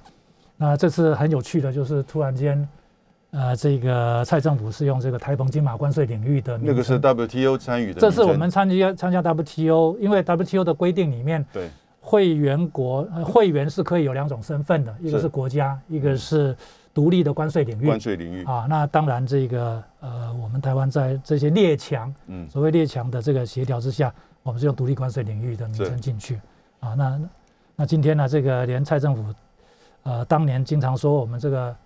[0.58, 2.68] 那这次很有趣的，就是突然间，
[3.30, 11.70] 呃，这个蔡政府是用这个台澎金马关税领域的名那个是 WTO 参与的这是我们参加参加 WTO，因为 WTO 的规定里面，对
[12.00, 15.22] 会员国、呃、会员是可以有两种身份的，一个是。
[15.22, 16.56] 是国家，一个是
[16.94, 17.86] 独立的关税领域。
[17.86, 18.66] 关税领域，啊。
[18.68, 22.48] 那当然，这个呃，我们台湾在这些列强，嗯。
[22.48, 26.40] 所谓列强的这个协调之下，我们是用独立关税领域的名是称进去。
[26.80, 26.94] 啊。
[26.94, 27.20] 那
[27.76, 29.34] 那今天呢，这个连蔡政府
[30.02, 31.76] 呃当年经常说我们这个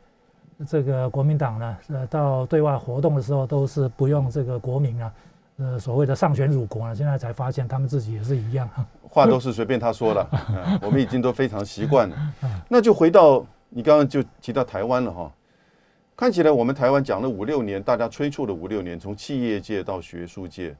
[0.66, 5.12] 这个国民党呢，呃，到对外活动的时候都是不用这个国民啊，
[5.56, 8.68] 呃，所谓的上选辱国呢，现在才发现他们自己也是一样。
[9.08, 12.16] 话都是随便他说的， 嗯我们已经都非常习惯了。
[12.68, 15.32] 那就回到你刚刚就提到台湾了哈，
[16.16, 20.74] 看起来我们台湾讲了五六年，大家催促了五六年，从企业界到学术界，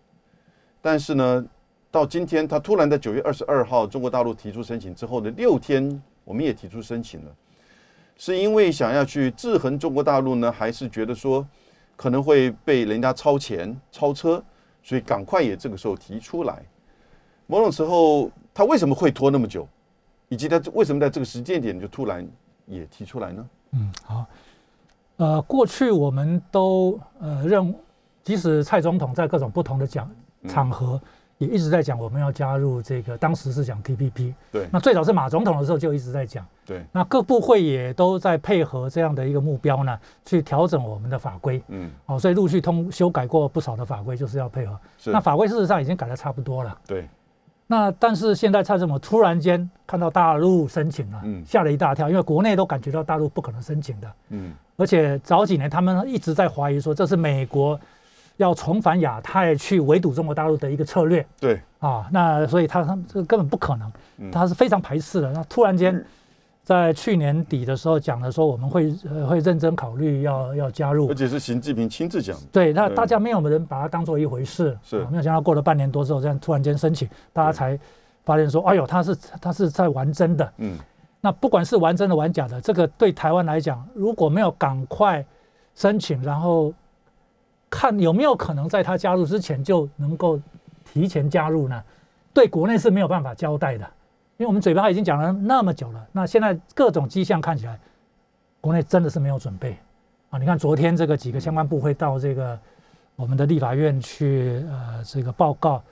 [0.83, 1.47] 但是呢，
[1.93, 7.31] 到今天他突然在九月二十二号中国大陆提出申请之后的六天，我们也提出申请了，
[8.17, 11.47] 是因为想要去制衡中国大陆呢，还是觉得说
[11.95, 14.43] 可能会被人家超前超车，
[14.85, 16.63] 所以赶快也这个时候提出来。
[17.47, 19.67] 某种时候，他为什么会拖那么久，
[20.29, 22.27] 以及他为什么在这个时间点就突然
[22.67, 23.47] 也提出来呢？
[23.73, 24.27] 嗯，好，
[25.17, 27.75] 呃，过去我们都呃认，
[28.23, 30.11] 即使蔡总统在各种不同的讲
[30.49, 31.01] 场合，
[31.39, 44.79] 也一直在讲我们要加入这个，当时是讲 TPP，对那最早是马总统的时候就一直在讲，对，那各部会也都在配合这样的一个目标呢，去调整我们的法规，嗯，哦，所以陆续通修改过不少的法规，就是要配合。
[45.07, 46.79] 那，法规事实上已经改得差不多了。
[46.87, 47.09] 对，
[47.67, 57.79] 那但是现在蔡政府突然间看到大陆申请了，嗯吓了一大跳，因为国内都感觉到大陆不可能申请的，嗯，而且早几年他们一直在怀疑说这是美国
[58.37, 61.25] 要重返亚太去围堵中国大陆的一个策略。
[61.39, 64.31] 对，啊，那所以他他这个根本不可能，嗯。
[64.31, 65.33] 他是非常排斥的。
[65.33, 66.05] 那突然间
[66.63, 71.09] 在去年底的时候讲了说我们会呃会认真考虑要要加入。
[71.09, 72.35] 而，且是习近平亲自讲。
[72.37, 74.99] 的，对，那大家没有人把它当做一回事，是。
[74.99, 77.79] 啊没有想到过了半年多之后，这样突然间申请，大家才
[78.25, 80.53] 发现说，哎呦，他是他是在玩真的。
[80.57, 80.79] 嗯，
[81.21, 85.25] 那不管是玩真的玩假的，这个对台湾来讲，如果没有赶快
[85.75, 86.73] 申请，然后
[87.77, 90.41] 看有没有可能在他加入之前就能够
[90.85, 91.83] 提前加入呢？
[92.33, 93.85] 对国内是没有办法交代的，
[94.37, 97.77] 因为我们嘴巴已经讲了那么久了，那现在各种迹象看起来，
[98.61, 99.77] 国内真的是没有准备
[100.31, 100.39] 啊！
[100.39, 102.57] 你看昨天这个几个相关部会到这个
[103.17, 105.83] 我们的立法院去，呃，这个报告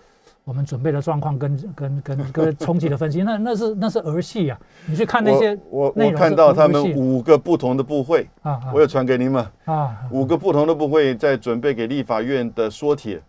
[0.44, 4.58] 我们准备的状况跟跟跟跟冲击的分析，那那是那是儿戏啊！
[4.86, 8.28] 你去看那些我我看到他们五个不同的部会，
[8.74, 13.22] 我有传给你们，啊五个不同的部会在准备给立法院的说帖，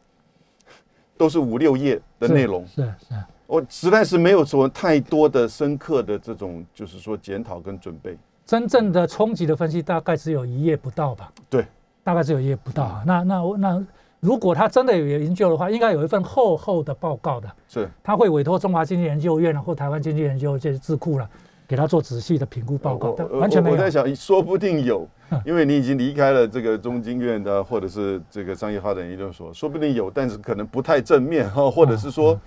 [1.16, 8.18] 都是五六页的内容，是是我实在是没有什么太多的深刻的这种，就是说检讨跟准备。
[8.46, 11.32] 真正的冲击的分析大概只有一页不到吧？
[11.48, 11.66] 对，
[12.04, 13.04] 大概只有一页不到啊。
[13.06, 13.86] 那那那
[14.24, 21.30] 如果他真的有研究的话，应该有一份厚厚的报告的，是，他会委托中华经济研究院或台湾经济研究这些智库了，
[21.68, 23.76] 给他做仔细的评估报告，但完全没有。
[23.76, 32.40] 我我在想，说不定有嗯，因为你已经离开了这个中经院的，或者是这个商业发展研究所，说不定有，但是可能不太正面哈，或者是说，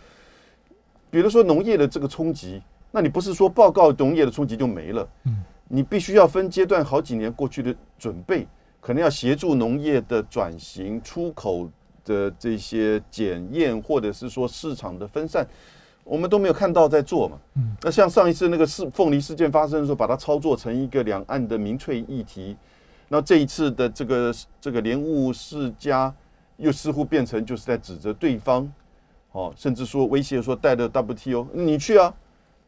[1.11, 5.45] 比如说农业的这个冲击，那你不是说报告农业的冲击就没了，嗯。
[5.69, 8.47] 你必须要分阶段好几年过去的准备，
[8.87, 11.69] 可能要协助农业的转型、出口
[12.05, 15.45] 的这些检验，或者是说市场的分散，
[16.05, 17.37] 我们都没有看到在做嘛。
[17.57, 22.57] 嗯那像上一次那个事凤梨事件发生的时候，把它操作成一个两岸的民粹议题，
[23.09, 26.15] 那这一次的这个这个莲雾世家，
[26.59, 28.73] 又似乎变成就是在指责对方，
[29.33, 32.15] 哦，甚至说威胁说带着 WTO 你去啊，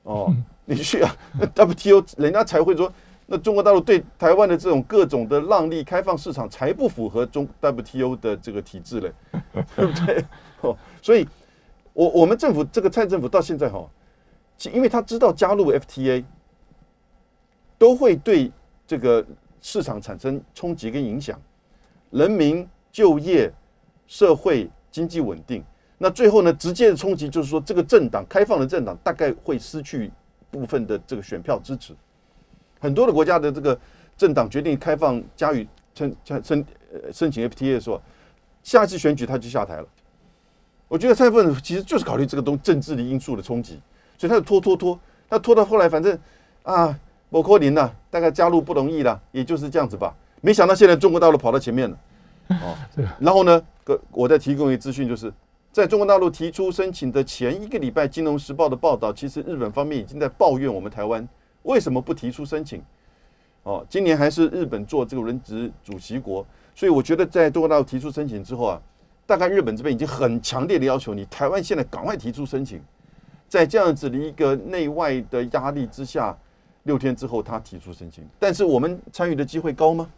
[0.03, 0.35] 哦，
[0.67, 1.15] 你去啊
[1.55, 2.93] ，WTO 人家才会说，
[3.31, 9.13] 那中国大陆对台湾的这种各种的让利开放市场才不符合中 WTO 的这个体制嘞，
[9.77, 10.25] 对不对？
[10.63, 11.29] 哦，所以
[11.93, 13.87] 我我们政府这个蔡政府到现在哈、
[14.73, 16.25] 因为他知道加入 FTA
[17.77, 18.51] 都会对
[18.87, 19.23] 这个
[19.61, 21.39] 市场产生冲击跟影响，
[22.11, 23.53] 人民就业、
[24.07, 25.63] 社会经济稳定。
[25.99, 30.11] 那最后呢，直接的冲击就是说，这个政党开放的政党大概会失去
[30.51, 31.95] 部分的这个选票支持。
[32.79, 33.79] 很多的国家的这个
[34.17, 38.01] 政党决定开放加予申申申呃申请 FTA 的时候，
[38.63, 39.87] 下一次选举他就下台了。
[40.87, 43.79] 我觉得蔡政府其实就是考虑这个东政治的因素的冲击，
[44.17, 46.19] 所以他就拖拖拖，他拖到后来，反正
[46.63, 50.17] 啊，某科林呐，大概加入不容易啦，也就是这样子吧。
[50.41, 51.99] 没想到现在中国大陆跑到前面了，
[52.49, 55.31] 哦 这个，然后呢，个我再提供一个资讯，就是
[55.73, 61.29] 在中国大陆提出申请的前一个礼拜，《金融时报》的报道，其实日本方面已经在抱怨我们台湾
[61.69, 62.83] 为什么不提出申请。
[63.63, 66.45] 哦，今年还是日本做这个轮值主席国，
[66.75, 68.81] 所以我觉得在中国大陆提出申请之后啊，
[69.27, 72.81] 大概日本这边已经很强烈的要求你台湾现在赶快提出申请，
[73.47, 76.35] 在这样子的一个内外的压力之下，
[76.85, 80.09] 六天之后他提出申请，但是我们参与的机会高吗？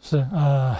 [0.00, 0.74] 是呃，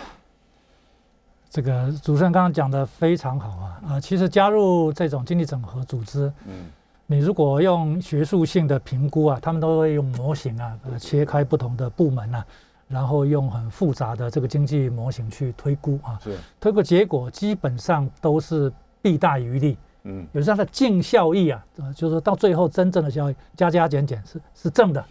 [1.50, 6.66] 这个主持人刚刚讲的非常好啊啊、其实加入这种经济整合组织，嗯，
[7.08, 12.44] 你如果用学术性的评估啊，他们都会用模型啊，呃切开不同的部门啊，
[12.88, 19.78] 然后用很复杂的这个经济模型去推估啊，是，推估结果基本上都是弊大于利。
[20.02, 25.04] 嗯，有时候它的净效益啊，呃，就是说到最后真正的效益加加减减是是正的，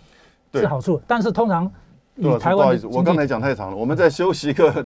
[0.52, 1.02] 对是好处。
[1.08, 1.66] 但是通常
[2.22, 4.85] 杜老师，以台湾的不好意思，我刚才讲太长了，我们再休息一个。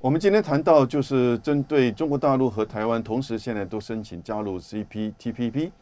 [0.00, 5.72] 我们今天谈到就是针对中国大陆和台湾同时现在都申请加入 CPTPP，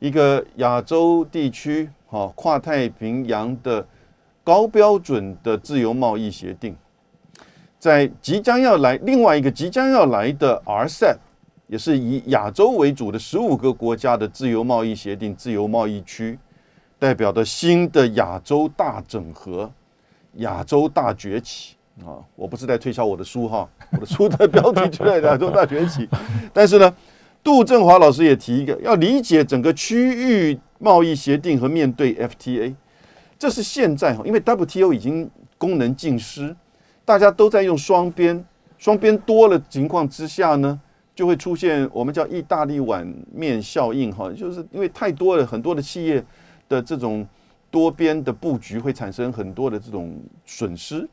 [0.00, 3.86] 一个亚洲地区哈跨太平洋的
[4.44, 6.76] 高标准的自由贸易协定，
[7.78, 11.16] 在即将要来另外一个即将要来的 RCEP，
[11.68, 16.38] 也是以亚洲为主的十五个国家的自由贸易协定自由贸易区，
[16.98, 19.72] 代表的新的亚洲大整合、
[20.34, 21.77] 亚洲大崛起。
[22.04, 22.18] 啊！
[22.36, 26.08] 我不是在推销我的书哈，我的书的标题就在亚洲大崛起。
[26.52, 26.94] 但是呢，
[27.42, 32.74] 杜振华老师也提一个，要理解整个区域贸易协定和面对 FTA，
[33.38, 36.54] 这是现在哈，因为 WTO 已经功能尽失，
[37.04, 38.44] 大家都在用双边，
[38.78, 40.80] 双边多了情况之下呢，
[41.14, 46.24] 就会出现我们叫意大利碗面效应哈，就是因为太多了，很多的企业
[46.68, 47.26] 的这种
[47.70, 51.08] 多边的布局会产生很多的这种损失，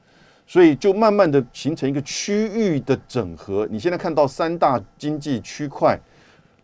[0.48, 3.68] 所以就慢慢的形成一个区域的整合。
[3.72, 6.00] 你现在看到三大经济区块，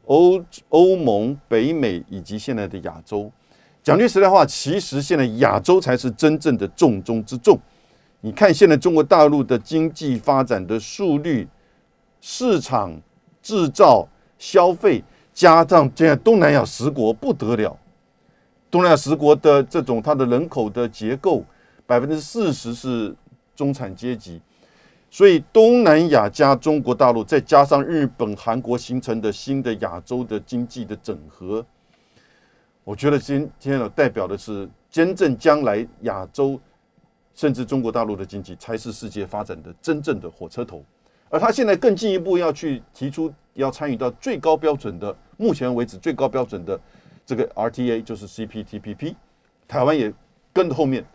[0.06, 3.32] 欧欧盟、北美以及现在的亚洲。
[3.84, 7.60] 讲句实在话，其实现在亚洲才是真正的重中之重。
[8.20, 11.48] 你看现在中国大陆的经济发展的速率、
[12.22, 12.96] 市场、
[13.42, 14.08] 制造、
[14.38, 15.04] 消费，
[15.34, 17.76] 加上现在东南亚十国不得了。
[18.70, 21.44] 东南亚十国的这种它的人口的结构，
[21.88, 23.16] 百分之四十是
[23.62, 24.42] 中产阶级，
[25.12, 31.64] 所以东南亚加中国大陆，再加上日本、韩国形成的新的亚洲的经济的整合，
[32.84, 36.60] 我觉得今天呢代表的是真正将来亚洲
[37.36, 40.84] 甚至中国大陆的经济才是世界发展的真正的火车头，
[41.30, 46.82] 而他现在更进一步要去提出要参与到最高标准的，目前为止最高标准的。
[47.24, 49.16] 这个 RTA 就是 CPTPP，
[49.68, 50.12] 台湾也
[50.52, 51.06] 跟着后面。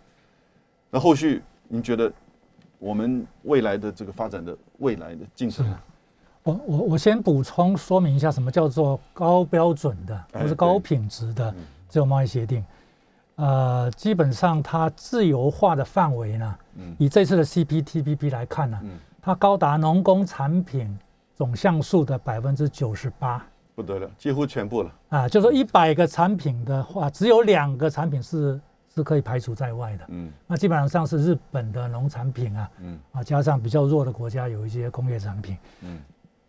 [0.88, 2.11] 那后续您觉得
[2.87, 5.66] 我们未来的这个发展的未来的进程？
[6.45, 11.53] 我我我先补充说明一下，什么叫做高标准的或是高品质的
[11.89, 12.64] 自由贸易协定？
[13.34, 16.57] 呃，基本上它自由化的范围呢，
[16.97, 18.80] 以这次的 CPTPP 来看呢，
[19.20, 20.97] 它高达农工产品
[21.34, 23.45] 总项数的百分之九十八。
[23.74, 25.28] 不得了，几乎全部了啊！
[25.28, 28.59] 就说一百个产品的话，只有两个产品是
[28.97, 30.05] 是可以排除在外的。
[30.09, 36.01] 嗯，那基本上是日本的农产品啊，嗯啊，加上比较弱的国家有一些工业产品，嗯，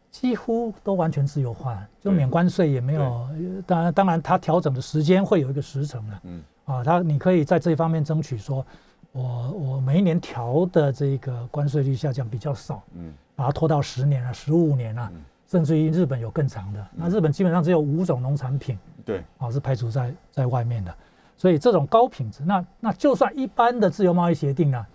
[0.10, 3.30] 几乎都完全自由化，就免关税也没有。
[3.66, 6.20] 当然，当然它调整的时间会有一个时程了。
[6.24, 8.66] 嗯啊，它你可以在这一方面争取说，
[9.12, 15.12] 我我每一年调的这个关税率下降比较少，嗯，把它拖到十年啊，十五年啊。
[15.50, 20.94] 甚至于日本有更长的，那日本基本上只有五种农产品，对，啊是排除在在外面的，
[21.38, 24.86] 所以这种高品质，那那就算一般的自由贸易协定呢，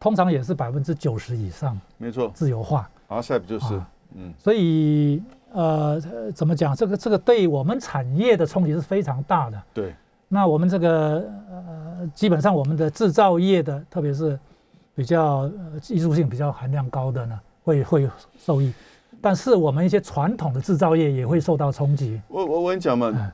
[0.00, 3.80] 通常也是百分之九十以上，没错，自由化，阿塞不就是，
[4.16, 5.22] 嗯，所以
[5.52, 6.00] 呃
[6.34, 9.94] 怎么讲，这个这个对我们产业的冲击是非常大的，对，
[10.26, 14.38] 那我们这个呃基本上我们的制造业的，特别是
[14.96, 15.48] 比较
[15.80, 18.72] 技术性比较含量高的呢，会会受益。
[19.20, 22.20] 但是我们一些传统的制造业也会受到冲击。
[22.28, 23.32] 我我我跟你讲嘛，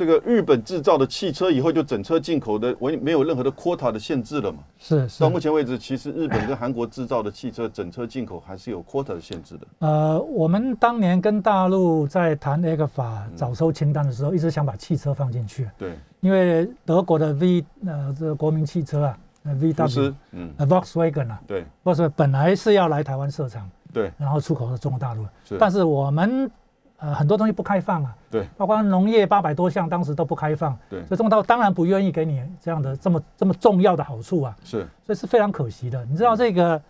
[0.00, 4.60] 这个日本制造的汽车以后就整车进口的，我没有任何的 quota 的限制了嘛。
[4.78, 5.06] 是。
[5.18, 9.66] 到目前为止，其实日本跟韩国制造的汽车整车进口还是有 quota 的限制的。
[9.80, 15.68] 呃，我们当年跟大陆在谈那个法早收清单的时候，一直想把汽车放进去。
[15.76, 15.92] 对。
[16.20, 23.68] 因为德国的 V 呃这个国民汽车啊，VW，嗯，Volkswagen 啊，对，Volkswagen 本来是要来台湾设厂。
[23.92, 25.26] 对，然后出口到中国大陆，
[25.58, 26.48] 但是我们
[27.00, 36.04] 呃很多东西不开放啊，对，包括农业八百多项当时都不开放，对，所以中国当然不愿意给你这样的这么这么重要的好处啊，是，所以是非常可惜的。
[36.04, 36.80] 你知道这个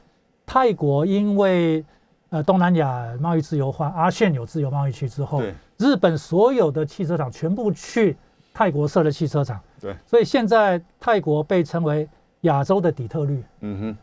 [0.44, 1.84] 泰国因为
[2.30, 5.40] 呃东南亚贸易自由化，阿炫有自由贸易区之后，
[5.78, 8.16] 日本所有的汽车厂全部去
[8.52, 12.08] 泰国设了汽车厂，对，所以现在泰国被称为
[12.40, 13.96] 亚洲的底特律，嗯哼，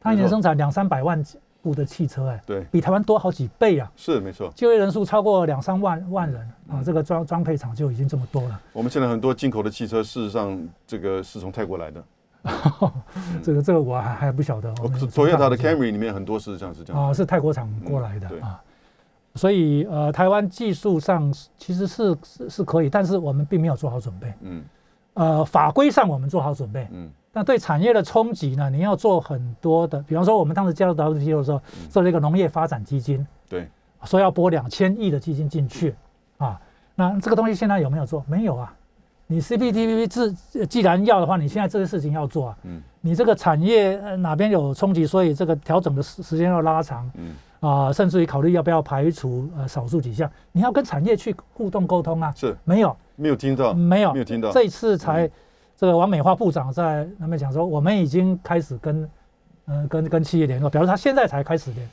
[0.00, 1.20] 它一年生产两三百万。
[1.62, 3.90] 部的汽车哎，对，比台湾多好几倍啊！
[3.96, 8.60] 是没错，就业人数超过两三万万人啊，这个装装配厂就已经这么多了。
[8.72, 12.04] 我们现在很多进口的汽车，事实上这个是从泰国来的。
[13.42, 14.72] 这个这个我还还不晓得。
[14.74, 18.62] Toyota 的 Camry 里面很多事实上是这样啊，是泰国厂过来的啊。
[19.34, 24.32] 所以呃，台湾技术上其实是是是可以，但是我们并没有做好准备。
[24.40, 24.64] 嗯。
[25.14, 26.86] 呃，法规上我们做好准备。
[26.92, 27.10] 嗯。
[27.32, 28.68] 那对产业的冲击呢？
[28.70, 33.68] 你要做很多的，比方说我们当时加入 WTO 的时候，做了一个农业发展基金，对，
[34.04, 35.94] 说要拨两千亿的基金进去
[36.38, 36.58] 啊。
[36.96, 38.24] 那这个东西现在有没有做？
[38.26, 38.74] 没有啊。
[39.28, 42.56] 你 CPTPP 自既然要的话，你现在这些事情要做啊。
[42.64, 42.82] 嗯。
[43.02, 47.08] 你这个产业哪边有冲击，所以这个调整的时时间要拉长。
[47.14, 47.34] 嗯。
[47.60, 52.32] 啊，甚至于考虑要不要排除呃少数几项，你要跟产业去互动沟通啊。
[52.34, 52.56] 是。
[52.64, 52.96] 没有。
[53.16, 53.74] 没有听到。
[53.74, 54.12] 没有。
[54.14, 54.50] 没有听到。
[54.50, 55.30] 这一次才。
[55.78, 59.08] 这个王美花部长在那边讲说，我们已经开始跟，
[59.66, 61.88] 嗯，跟跟企业联络，表示他现在才开始联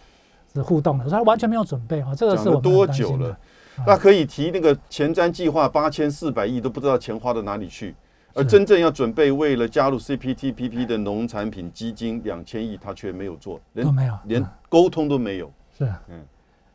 [0.51, 2.15] 是互动的，说他完全没有准备啊。
[2.15, 3.38] 这个是我们多久了？
[3.86, 7.93] 那可以提那个前瞻计划八千四百亿都不知道钱花到哪里去，
[8.33, 15.51] 而真正要准备为了加入 CPTPP 的农产品基金两千亿，他却没有做，连没有，连沟通都没有。
[15.77, 16.25] 是，嗯，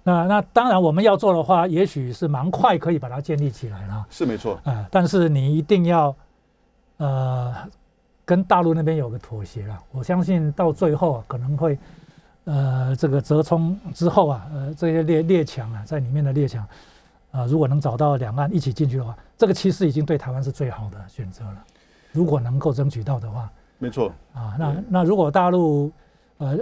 [0.04, 4.06] 那那当然我们要做的话，也许是蛮快可以把它建立起来了。
[4.08, 6.14] 是没错，啊，但是你一定要。
[7.00, 7.54] 呃，
[8.26, 11.78] 跟大陆那边有个妥协了，我相信到最后啊，可能会，
[12.44, 16.62] 呃，这个折冲之后啊，呃，这些列列强啊，在里面的列强，
[17.30, 21.64] 啊，如果能找到两岸一起进去的话，这个其实已经对台湾是最好的选择了。
[22.12, 25.90] 如果能够争取到的话，没错啊，那那如果大陆
[26.36, 26.58] 呃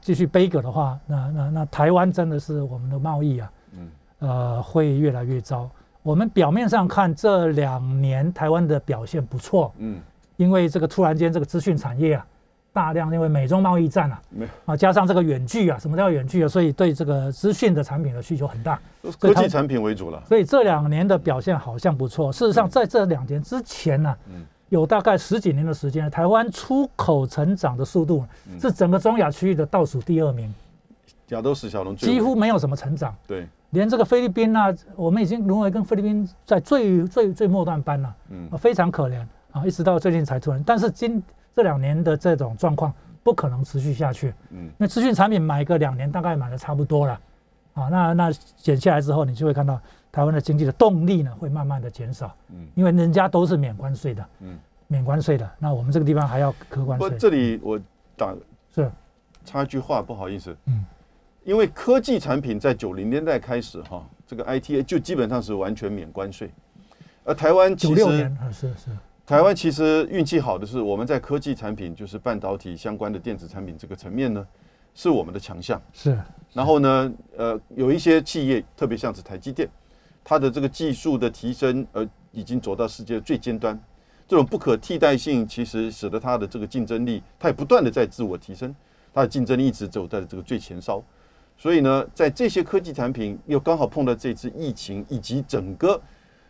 [0.00, 5.68] 继续背戈的话，那那那台湾真的是我们的贸易啊，嗯，呃，会越来越糟。
[6.02, 10.00] 我们表面上看这两年台湾的表现不错，嗯，
[10.36, 12.26] 因为这个突然间这个资讯产业啊，
[12.72, 16.48] 大量因为美中贸易战啊，没啊，加上这个远距啊，什么叫远距啊？
[16.48, 18.80] 所以对这个资讯的产品的需求很大，
[19.18, 20.22] 科技产品为主了。
[20.26, 22.32] 所以这两年的表现好像不错。
[22.32, 24.16] 事实上，在这两年之前呢，
[24.70, 28.24] 有大概十几年的时间，台湾出口成长的速度
[28.58, 30.54] 是整个中亚区域的倒数第二名，
[31.28, 33.14] 亚洲十小龙几乎没有什么成长。
[33.26, 33.46] 对。
[33.70, 40.62] 连这个菲律宾啊，我们已经沦为跟菲律宾在最最最末端班了，嗯，非常可怜啊，一直到最近才突然。
[40.64, 41.22] 但是今
[41.54, 42.92] 这两年的这种状况
[43.22, 47.20] 不可能持续下去，嗯，那资讯产品买个两年大概买的差不多了，
[47.74, 54.58] 啊，那那减下来之后，你就会看到台湾的经济的动力呢会慢慢的减少，嗯，因为人家都是免关税的，嗯，
[54.88, 57.16] 免关税的，那我们这个地方还要科关税。
[57.18, 57.80] 这里我
[58.16, 58.34] 打
[58.74, 58.90] 是。
[59.42, 60.84] 插一句话，不好意思，嗯。
[61.44, 66.50] 因为科技产品在九零年代开始哈，这个 ITA 就基本上是完全免关税，
[67.24, 68.04] 而台湾其实
[68.52, 68.90] 是是
[69.24, 74.46] 台湾其实运气好的是我们在科技产品就是半导体相关的电子产品这个层面呢，
[74.94, 76.18] 是我们的强项是。
[76.52, 79.68] 然后呢，呃，有一些企业特别像是台积电，
[80.24, 83.80] 它的这个技术的提升呃已经走到世界最尖端，
[84.26, 88.74] 这种不可替代性其实使得它的这个竞争力，它也不断的在自我提升，
[89.14, 91.02] 它的竞争力一直走在这个最前哨。
[91.60, 96.00] 所以呢，在这些科技产品又刚好碰到这次疫情，以及整个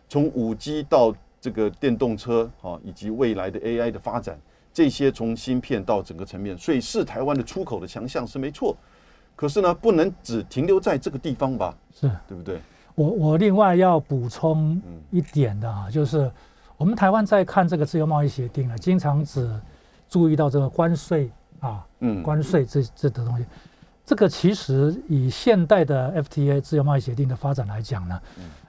[0.07, 4.39] 从五 G 到这个电动车啊，以及未来的 AI 的发展，
[4.71, 8.73] 这些从芯片到整个层面，所以是台湾的出口的强项是没错。
[9.35, 11.75] 可是呢，不能只停留在这个地方吧？
[11.93, 12.61] 是对不对？
[12.95, 16.31] 我我另外要补充一点的啊，就是
[16.77, 19.59] 我们台湾在看这个自由贸易协定呢，经常只
[20.07, 23.45] 注意到这个关税啊，嗯，关税这这的东西。
[24.11, 28.21] 这个其实以现代的 FTA 自由贸易协定的发展来讲呢，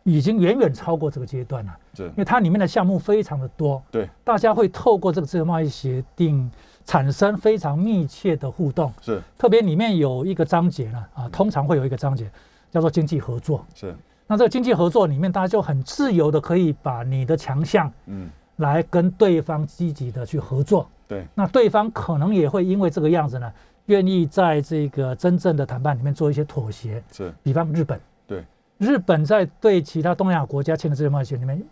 [0.04, 1.76] 已经远远超过这个阶段了。
[1.96, 3.82] 对，因为它里面的项目非常的多。
[3.90, 6.48] 对，大家会透过这个自由贸易协定
[6.84, 8.92] 产生非常密切的互动。
[9.00, 12.30] 是，特别里面有一个章节呢，啊，通常会有一个章节
[12.70, 13.66] 叫做经济合作。
[13.74, 13.92] 是，
[14.28, 20.88] 那这个经济合作里面，大家就很自由的可以把你的强项，嗯，来跟对方积极的去合作。
[21.08, 23.52] 对，那对方可能也会因为这个样子呢。
[23.86, 28.44] 愿意在这个真正的谈判里面做一些妥协，是，比方日本，对，
[28.78, 31.62] 日本在对其他东亚国家签的这些贸易协定里面，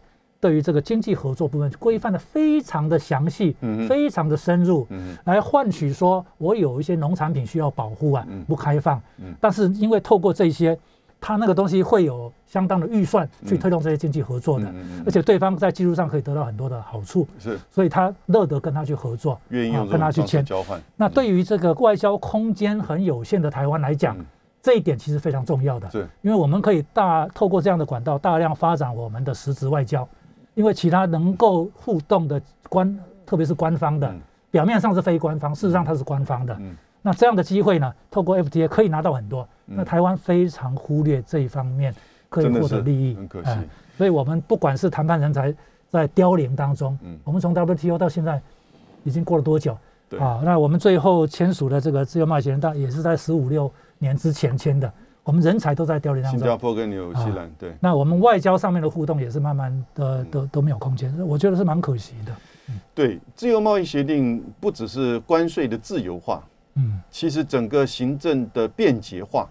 [0.40, 10.78] 对于这个经济合作部分规范的非常的详细，嗯，非常的深入，嗯，来换取说我有一些农产品需要保护啊，不开放，嗯，但是因为透过这些。
[11.20, 14.72] 他那个东西会有相当的预算去推动这些经济合作的，
[15.04, 20.44] 而且对方在技术上可以得到很多的好处，是，所以他乐得跟他去合作，愿意跟他去签。
[20.44, 20.80] 交换。
[20.96, 24.16] 那对于这个外交空间很有限的台湾来讲，
[24.62, 30.08] 这一点其实非常重要的，是，因为我们可以大透过这样的管道大量发展我们的实质外交，
[30.54, 34.12] 因为其他能够互动的官，特别是官方的，
[34.50, 36.58] 表面上是非官方，事实上它是官方的。
[37.03, 37.92] 那这样的机会呢？
[38.11, 39.46] 透过 FTA 可以拿到很多。
[39.64, 41.94] 那台湾非常忽略这一方面
[42.28, 43.51] 可以获得利益，很可惜。
[43.96, 45.55] 所以我们不管是谈判人才
[45.88, 48.40] 在凋零当中，嗯，我们从 WTO 到现在
[49.05, 49.76] 已经过了多久？
[50.18, 54.92] 啊，那我们最后签署的这个自由贸易协定，也是在十五六年之前签的。
[55.22, 56.40] 我们人才都在凋零当中。
[56.40, 57.72] 新加坡跟纽西兰，对。
[57.78, 62.32] 那我们外交上面的互动也是慢慢的都都没有空间，我觉得是蛮可惜的。
[62.92, 66.42] 对，自由贸易协定不只是关税的自由化，
[66.81, 69.49] 嗯，其实整个行政的便捷化，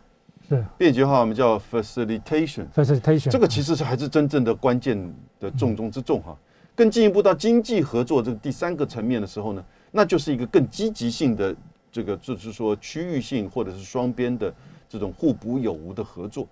[0.47, 4.97] 是便捷化我们叫 facilitation，facilitation 这个其实是还是真正的关键
[5.39, 6.35] 的重中之重哈。
[6.75, 11.55] 更进一步到经济合作这个第三个层面的时候呢，那就是一个更积极性的
[11.91, 14.53] 这个，就是说区域性或者是双边的
[14.87, 16.47] 这种互补有无的合作。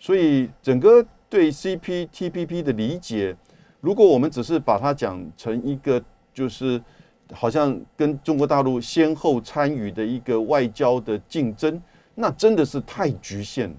[0.00, 3.34] 所以整个对 CPTPP 的理解，
[3.80, 6.02] 如果我们只是把它讲成一个
[6.32, 6.82] 就是
[7.34, 11.80] 好像跟中国大陆先后参与的一个外交的竞争，
[12.14, 13.74] 那真的是太局限了。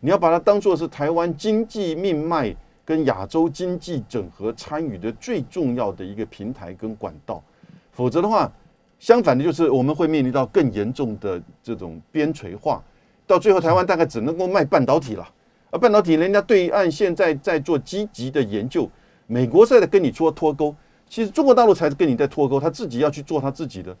[0.00, 2.54] 你要把它当做是台湾经济命脉
[2.84, 7.42] 跟亚洲经济整合参与的最重要的一个平台跟管道，
[7.90, 8.50] 否则的话，
[8.98, 12.82] 相反的就是我们会面临到更严重的这种边陲化，
[13.26, 15.28] 到最后台湾大概只能够卖半导体了。
[15.70, 18.88] 而半导体人家对岸现在在做积极的研究，
[19.26, 20.74] 美国在跟你做脱钩，
[21.08, 23.96] 其实中国大陆才是跟你在脱钩，他自己要去做他自己的，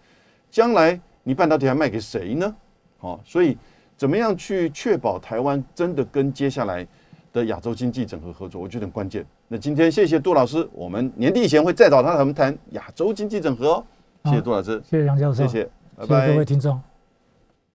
[0.50, 2.54] 将来你半导体还卖给谁呢？
[2.98, 3.56] 好、所以
[3.96, 6.86] 怎么样去确保台湾真的跟接下来
[7.32, 9.24] 的亚洲经济整合合作，我觉得很关键。
[9.46, 13.84] 那今天谢谢杜老师，我们年底以前会再找他我们谈亚洲经济整合哦。
[14.24, 16.44] 谢谢杜老师，谢谢杨教授，谢谢，拜谢谢各位拜。
[16.44, 16.87] 听众。